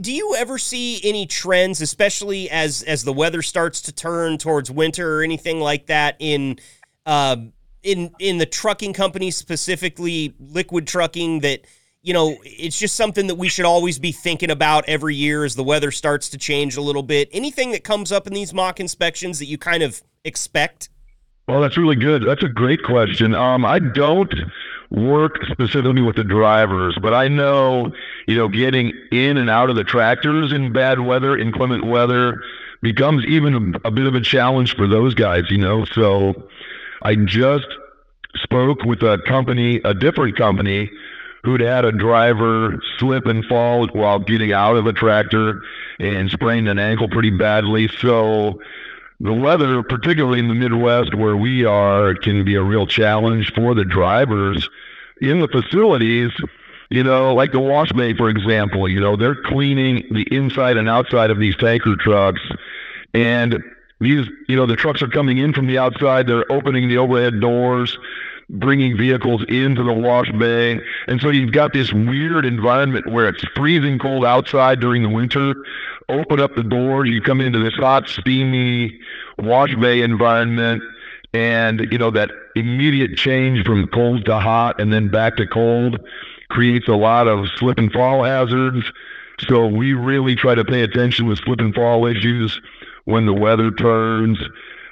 [0.00, 4.70] do you ever see any trends, especially as as the weather starts to turn towards
[4.70, 6.60] winter or anything like that in
[7.06, 7.38] uh,
[7.82, 11.62] in in the trucking companies, specifically liquid trucking, that
[12.02, 15.54] you know, it's just something that we should always be thinking about every year as
[15.54, 17.28] the weather starts to change a little bit.
[17.32, 20.88] Anything that comes up in these mock inspections that you kind of expect?
[21.46, 22.24] Well, that's really good.
[22.26, 23.34] That's a great question.
[23.34, 24.34] Um, I don't
[24.90, 27.92] work specifically with the drivers, but I know,
[28.26, 32.42] you know, getting in and out of the tractors in bad weather, inclement weather,
[32.80, 35.84] becomes even a, a bit of a challenge for those guys, you know.
[35.84, 36.48] So
[37.02, 37.66] I just
[38.36, 40.90] spoke with a company, a different company,
[41.44, 45.60] who'd had a driver slip and fall while getting out of a tractor
[45.98, 47.88] and sprained an ankle pretty badly.
[48.00, 48.60] So
[49.20, 53.74] the weather, particularly in the Midwest where we are, can be a real challenge for
[53.74, 54.68] the drivers
[55.20, 56.30] in the facilities.
[56.90, 60.88] You know, like the wash bay, for example, you know, they're cleaning the inside and
[60.88, 62.42] outside of these tanker trucks.
[63.14, 63.62] And
[64.00, 66.26] these, you know, the trucks are coming in from the outside.
[66.26, 67.98] They're opening the overhead doors
[68.50, 70.80] bringing vehicles into the wash bay.
[71.06, 75.54] And so you've got this weird environment where it's freezing cold outside during the winter.
[76.08, 78.98] Open up the doors, you come into this hot, steamy
[79.38, 80.82] wash bay environment.
[81.34, 85.98] And, you know, that immediate change from cold to hot and then back to cold
[86.50, 88.84] creates a lot of slip and fall hazards.
[89.48, 92.60] So we really try to pay attention with slip and fall issues
[93.04, 94.38] when the weather turns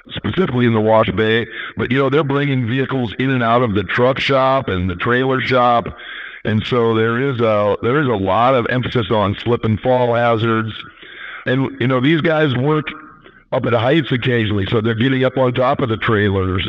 [0.09, 1.47] specifically in the wash bay.
[1.77, 4.95] But you know, they're bringing vehicles in and out of the truck shop and the
[4.95, 5.85] trailer shop,
[6.43, 10.15] and so there is a there is a lot of emphasis on slip and fall
[10.15, 10.73] hazards.
[11.45, 12.87] And you know, these guys work
[13.51, 16.67] up at heights occasionally, so they're getting up on top of the trailers.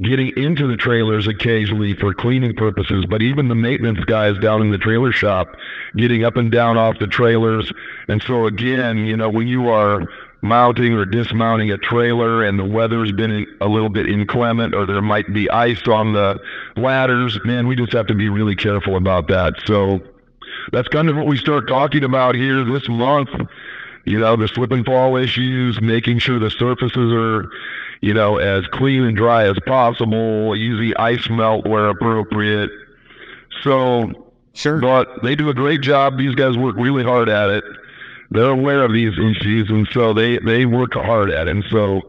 [0.00, 4.70] Getting into the trailers occasionally for cleaning purposes, but even the maintenance guys down in
[4.70, 5.48] the trailer shop
[5.96, 7.72] getting up and down off the trailers.
[8.06, 10.06] And so, again, you know, when you are
[10.40, 15.02] mounting or dismounting a trailer and the weather's been a little bit inclement or there
[15.02, 16.38] might be ice on the
[16.76, 19.54] ladders, man, we just have to be really careful about that.
[19.64, 20.00] So
[20.72, 23.30] that's kind of what we start talking about here this month.
[24.04, 27.50] You know, the slip and fall issues, making sure the surfaces are,
[28.00, 32.70] you know, as clean and dry as possible, using ice melt where appropriate.
[33.62, 34.80] So, sure.
[34.80, 36.16] But they do a great job.
[36.16, 37.64] These guys work really hard at it
[38.30, 41.50] they're aware of these issues, and so they they work hard at it.
[41.50, 42.02] And so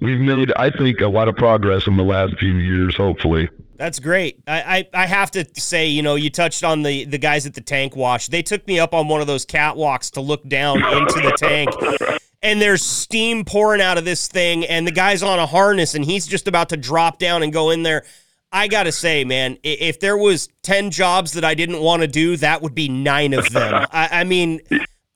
[0.00, 2.96] we've made, I think, a lot of progress in the last few years.
[2.96, 3.48] Hopefully.
[3.76, 4.42] That's great.
[4.46, 7.54] I, I, I, have to say, you know, you touched on the, the guys at
[7.54, 8.28] the tank wash.
[8.28, 11.70] They took me up on one of those catwalks to look down into the tank.
[12.42, 16.02] And there's steam pouring out of this thing, and the guy's on a harness, and
[16.02, 18.04] he's just about to drop down and go in there.
[18.50, 22.08] I got to say, man, if there was 10 jobs that I didn't want to
[22.08, 23.86] do, that would be nine of them.
[23.92, 24.60] I, I mean,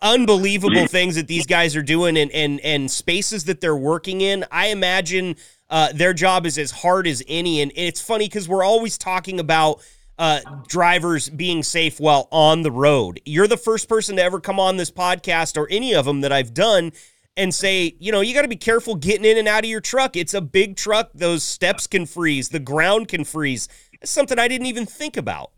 [0.04, 4.44] unbelievable things that these guys are doing and and and spaces that they're working in.
[4.52, 5.36] I imagine
[5.70, 9.40] uh, their job is as hard as any, and it's funny because we're always talking
[9.40, 9.82] about
[10.18, 13.20] uh, drivers being safe while on the road.
[13.24, 16.30] You're the first person to ever come on this podcast or any of them that
[16.30, 16.92] I've done
[17.36, 19.80] and say, you know, you got to be careful getting in and out of your
[19.80, 20.16] truck.
[20.16, 23.68] It's a big truck; those steps can freeze, the ground can freeze.
[23.92, 25.50] It's something I didn't even think about.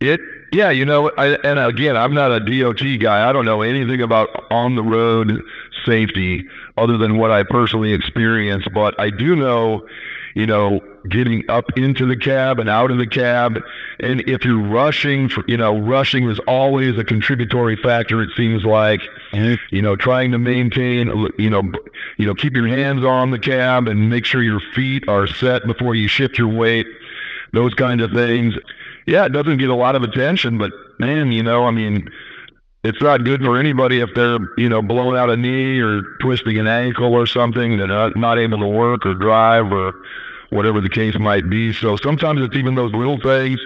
[0.00, 0.20] It,
[0.52, 3.28] yeah, you know, I, and again, I'm not a DOT guy.
[3.28, 5.42] I don't know anything about on the road
[5.84, 6.46] safety
[6.76, 8.68] other than what I personally experienced.
[8.72, 9.86] But I do know,
[10.34, 13.60] you know, getting up into the cab and out of the cab,
[14.00, 18.22] and if you're rushing, for, you know, rushing is always a contributory factor.
[18.22, 19.00] It seems like,
[19.32, 19.54] mm-hmm.
[19.74, 21.08] you know, trying to maintain,
[21.38, 21.62] you know,
[22.18, 25.66] you know, keep your hands on the cab and make sure your feet are set
[25.66, 26.86] before you shift your weight.
[27.52, 28.54] Those kind of things
[29.06, 32.10] yeah, it doesn't get a lot of attention, but man, you know, I mean,
[32.84, 36.58] it's not good for anybody if they're, you know, blowing out a knee or twisting
[36.58, 37.78] an ankle or something.
[37.78, 39.94] They're not, not able to work or drive or
[40.50, 41.72] whatever the case might be.
[41.72, 43.60] So sometimes it's even those little things.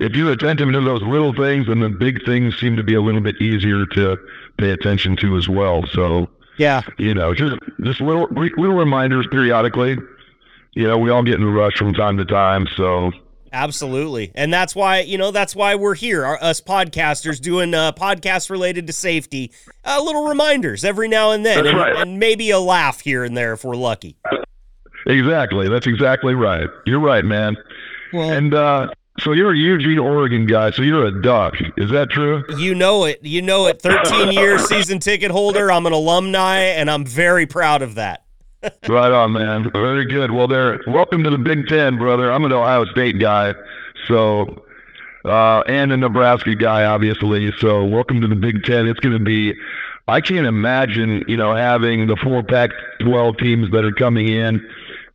[0.00, 3.00] If you're attentive to those little things, then the big things seem to be a
[3.00, 4.18] little bit easier to
[4.58, 5.86] pay attention to as well.
[5.92, 6.28] So
[6.58, 9.96] yeah, you know, just just little little reminders periodically.
[10.74, 13.10] You know, we all get in a rush from time to time, so
[13.56, 14.32] Absolutely.
[14.34, 18.50] And that's why, you know, that's why we're here, our, us podcasters doing uh, podcasts
[18.50, 19.50] related to safety.
[19.82, 21.96] Uh, little reminders every now and then, and, right.
[21.96, 24.18] and, maybe a laugh here and there if we're lucky.
[25.06, 25.70] Exactly.
[25.70, 26.68] That's exactly right.
[26.84, 27.56] You're right, man.
[28.12, 28.88] Well, and uh,
[29.20, 31.54] so you're a Eugene, Oregon guy, so you're a duck.
[31.78, 32.44] Is that true?
[32.58, 33.20] You know it.
[33.22, 33.80] You know it.
[33.80, 35.72] 13 year season ticket holder.
[35.72, 38.25] I'm an alumni, and I'm very proud of that
[38.62, 39.70] right on, man.
[39.70, 40.30] Very good.
[40.30, 40.80] Well, there.
[40.86, 42.32] Welcome to the Big Ten, brother.
[42.32, 43.54] I'm an Ohio State guy,
[44.06, 44.64] so
[45.24, 47.52] uh, and a Nebraska guy, obviously.
[47.58, 48.86] So welcome to the Big Ten.
[48.86, 49.54] It's going to be.
[50.08, 54.64] I can't imagine, you know, having the four Pac-12 teams that are coming in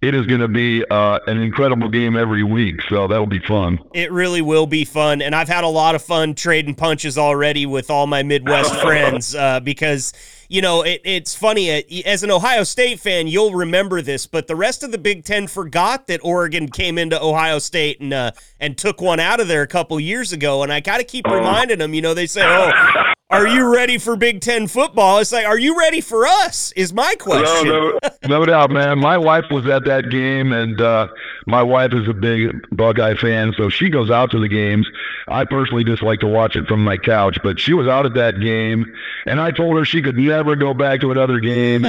[0.01, 2.81] it is going to be uh, an incredible game every week.
[2.89, 3.79] So that'll be fun.
[3.93, 5.21] It really will be fun.
[5.21, 9.35] And I've had a lot of fun trading punches already with all my Midwest friends
[9.35, 10.13] uh, because,
[10.51, 11.71] you know, it, it's funny.
[11.71, 15.23] Uh, as an Ohio State fan, you'll remember this, but the rest of the Big
[15.23, 19.47] Ten forgot that Oregon came into Ohio State and, uh, and took one out of
[19.47, 20.61] there a couple years ago.
[20.61, 23.97] And I got to keep reminding them, you know, they say, oh, are you ready
[23.97, 25.19] for Big Ten football?
[25.19, 26.71] It's like, are you ready for us?
[26.73, 27.67] Is my question.
[27.67, 28.99] No, no, no doubt, man.
[28.99, 31.07] My wife was at that game, and uh,
[31.47, 34.87] my wife is a big Buckeye fan, so she goes out to the games.
[35.27, 38.13] I personally just like to watch it from my couch, but she was out at
[38.15, 38.85] that game,
[39.25, 41.85] and I told her she could never go back to another game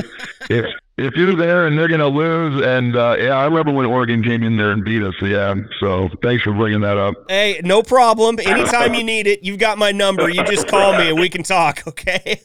[0.48, 0.66] if
[0.98, 4.22] if you're there and they're going to lose, and uh, yeah, I remember when Oregon
[4.22, 5.14] came in there and beat us.
[5.22, 7.14] Yeah, so thanks for bringing that up.
[7.28, 8.38] Hey, no problem.
[8.38, 10.28] Anytime you need it, you've got my number.
[10.28, 11.82] You just call me and we can talk.
[11.92, 12.40] Okay.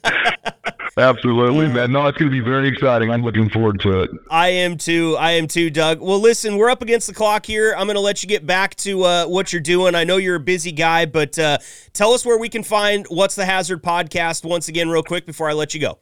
[0.97, 1.91] Absolutely, man.
[1.91, 3.11] No, it's going to be very exciting.
[3.11, 4.11] I'm looking forward to it.
[4.29, 5.15] I am too.
[5.17, 6.01] I am too, Doug.
[6.01, 7.73] Well, listen, we're up against the clock here.
[7.77, 9.95] I'm going to let you get back to uh, what you're doing.
[9.95, 11.59] I know you're a busy guy, but uh,
[11.93, 15.49] tell us where we can find What's the Hazard podcast once again, real quick, before
[15.49, 15.99] I let you go.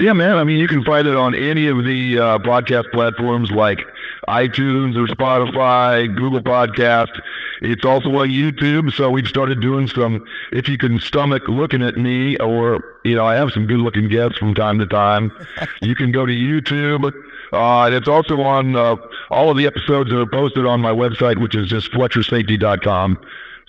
[0.00, 0.36] Yeah, man.
[0.38, 3.78] I mean, you can find it on any of the uh, broadcast platforms like
[4.26, 7.20] iTunes or Spotify, Google Podcast.
[7.60, 8.92] It's also on YouTube.
[8.92, 13.24] So we've started doing some, if you can stomach looking at me, or, you know,
[13.24, 15.30] I have some good looking guests from time to time.
[15.80, 17.12] you can go to YouTube.
[17.52, 18.96] Uh, and it's also on uh,
[19.30, 23.24] all of the episodes that are posted on my website, which is just FletcherSafety.com.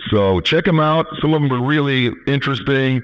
[0.09, 1.05] So check them out.
[1.21, 3.01] Some of them are really interesting.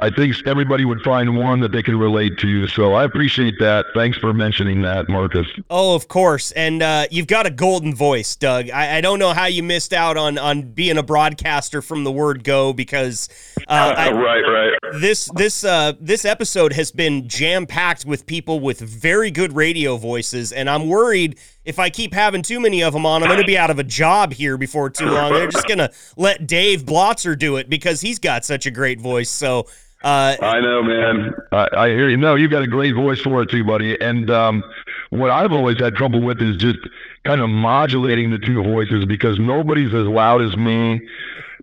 [0.00, 2.66] I think everybody would find one that they can relate to.
[2.68, 3.86] So I appreciate that.
[3.94, 5.46] Thanks for mentioning that, Marcus.
[5.70, 6.50] Oh, of course.
[6.52, 8.70] And uh, you've got a golden voice, Doug.
[8.70, 12.10] I, I, don't know how you missed out on on being a broadcaster from the
[12.10, 13.28] word go because
[13.68, 15.00] uh, I, right, right.
[15.00, 19.96] This this uh, this episode has been jam packed with people with very good radio
[19.96, 23.40] voices, and I'm worried if I keep having too many of them on, I'm going
[23.40, 25.32] to be out of a job here before too long.
[25.32, 29.00] They're just going to let Dave Blotzer do it because he's got such a great
[29.00, 29.30] voice.
[29.30, 29.66] So
[30.04, 31.34] uh, I know, man.
[31.50, 32.18] I, I, hear you.
[32.18, 33.98] No, you've got a great voice for it too, buddy.
[33.98, 34.62] And um,
[35.08, 36.78] what I've always had trouble with is just
[37.24, 41.00] kind of modulating the two voices because nobody's as loud as me,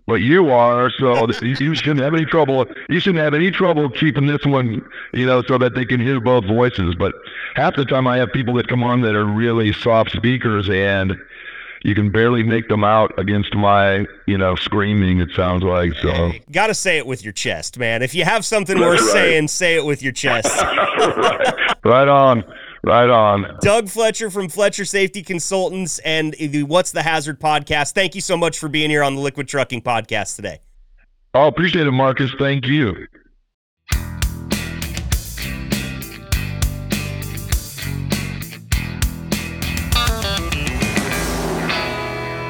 [0.08, 0.90] but you are.
[0.90, 2.66] So you shouldn't have any trouble.
[2.88, 6.18] You shouldn't have any trouble keeping this one, you know, so that they can hear
[6.18, 6.96] both voices.
[6.96, 7.14] But
[7.54, 11.16] half the time, I have people that come on that are really soft speakers and
[11.84, 15.20] you can barely make them out against my, you know, screaming.
[15.20, 16.32] It sounds like so.
[16.50, 18.02] Got to say it with your chest, man.
[18.02, 19.12] If you have something worth right.
[19.12, 20.46] saying, say it with your chest.
[20.62, 21.54] right.
[21.84, 22.44] right on.
[22.84, 23.58] Right on.
[23.60, 27.92] Doug Fletcher from Fletcher Safety Consultants and the What's the Hazard podcast.
[27.92, 30.60] Thank you so much for being here on the Liquid Trucking podcast today.
[31.34, 32.30] Oh, appreciate it, Marcus.
[32.38, 33.06] Thank you.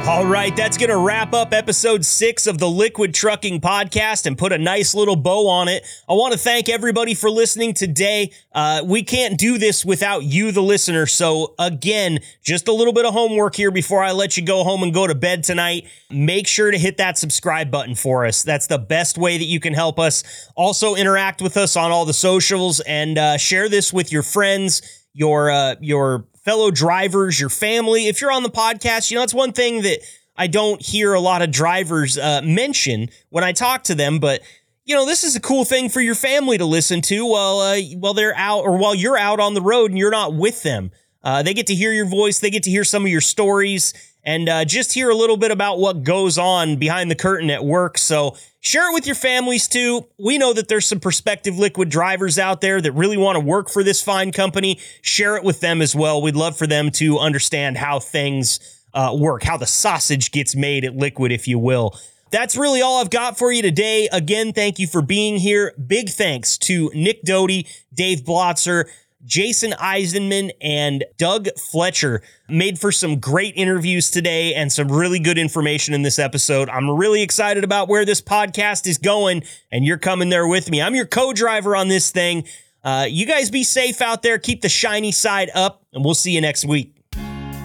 [0.05, 4.37] All right, that's going to wrap up episode six of the Liquid Trucking Podcast and
[4.37, 5.87] put a nice little bow on it.
[6.09, 8.33] I want to thank everybody for listening today.
[8.53, 11.07] Uh, we can't do this without you, the listener.
[11.07, 14.83] So, again, just a little bit of homework here before I let you go home
[14.83, 15.87] and go to bed tonight.
[16.11, 18.43] Make sure to hit that subscribe button for us.
[18.43, 20.25] That's the best way that you can help us.
[20.57, 24.83] Also, interact with us on all the socials and uh, share this with your friends,
[25.15, 28.09] your uh, your fellow drivers, your family.
[28.09, 29.99] If you're on the podcast, you know, it's one thing that
[30.37, 34.43] I don't hear a lot of drivers uh, mention when I talk to them, but
[34.85, 37.81] you know, this is a cool thing for your family to listen to while uh,
[37.99, 40.91] while they're out or while you're out on the road and you're not with them.
[41.23, 43.95] Uh, they get to hear your voice, they get to hear some of your stories,
[44.25, 47.65] and uh, just hear a little bit about what goes on behind the curtain at
[47.65, 47.99] work.
[47.99, 50.07] So share it with your families too.
[50.19, 53.69] We know that there's some prospective liquid drivers out there that really want to work
[53.69, 54.79] for this fine company.
[55.01, 56.23] Share it with them as well.
[56.23, 58.61] We'd love for them to understand how things
[58.95, 61.99] uh, work, how the sausage gets made at Liquid, if you will.
[62.31, 64.09] That's really all I've got for you today.
[64.11, 65.75] Again, thank you for being here.
[65.87, 68.87] Big thanks to Nick Doty, Dave Blotzer,
[69.25, 75.39] Jason Eisenman and Doug Fletcher made for some great interviews today and some really good
[75.39, 76.69] information in this episode.
[76.69, 80.83] I'm really excited about where this podcast is going, and you're coming there with me.
[80.83, 82.45] I'm your co driver on this thing.
[82.85, 86.33] Uh, you guys be safe out there, keep the shiny side up, and we'll see
[86.33, 86.97] you next week.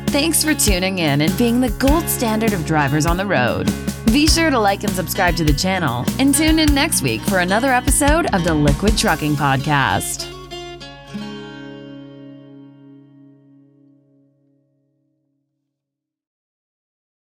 [0.08, 3.72] Thanks for tuning in and being the gold standard of drivers on the road.
[4.05, 7.39] Be sure to like and subscribe to the channel and tune in next week for
[7.39, 10.37] another episode of the Liquid Trucking Podcast.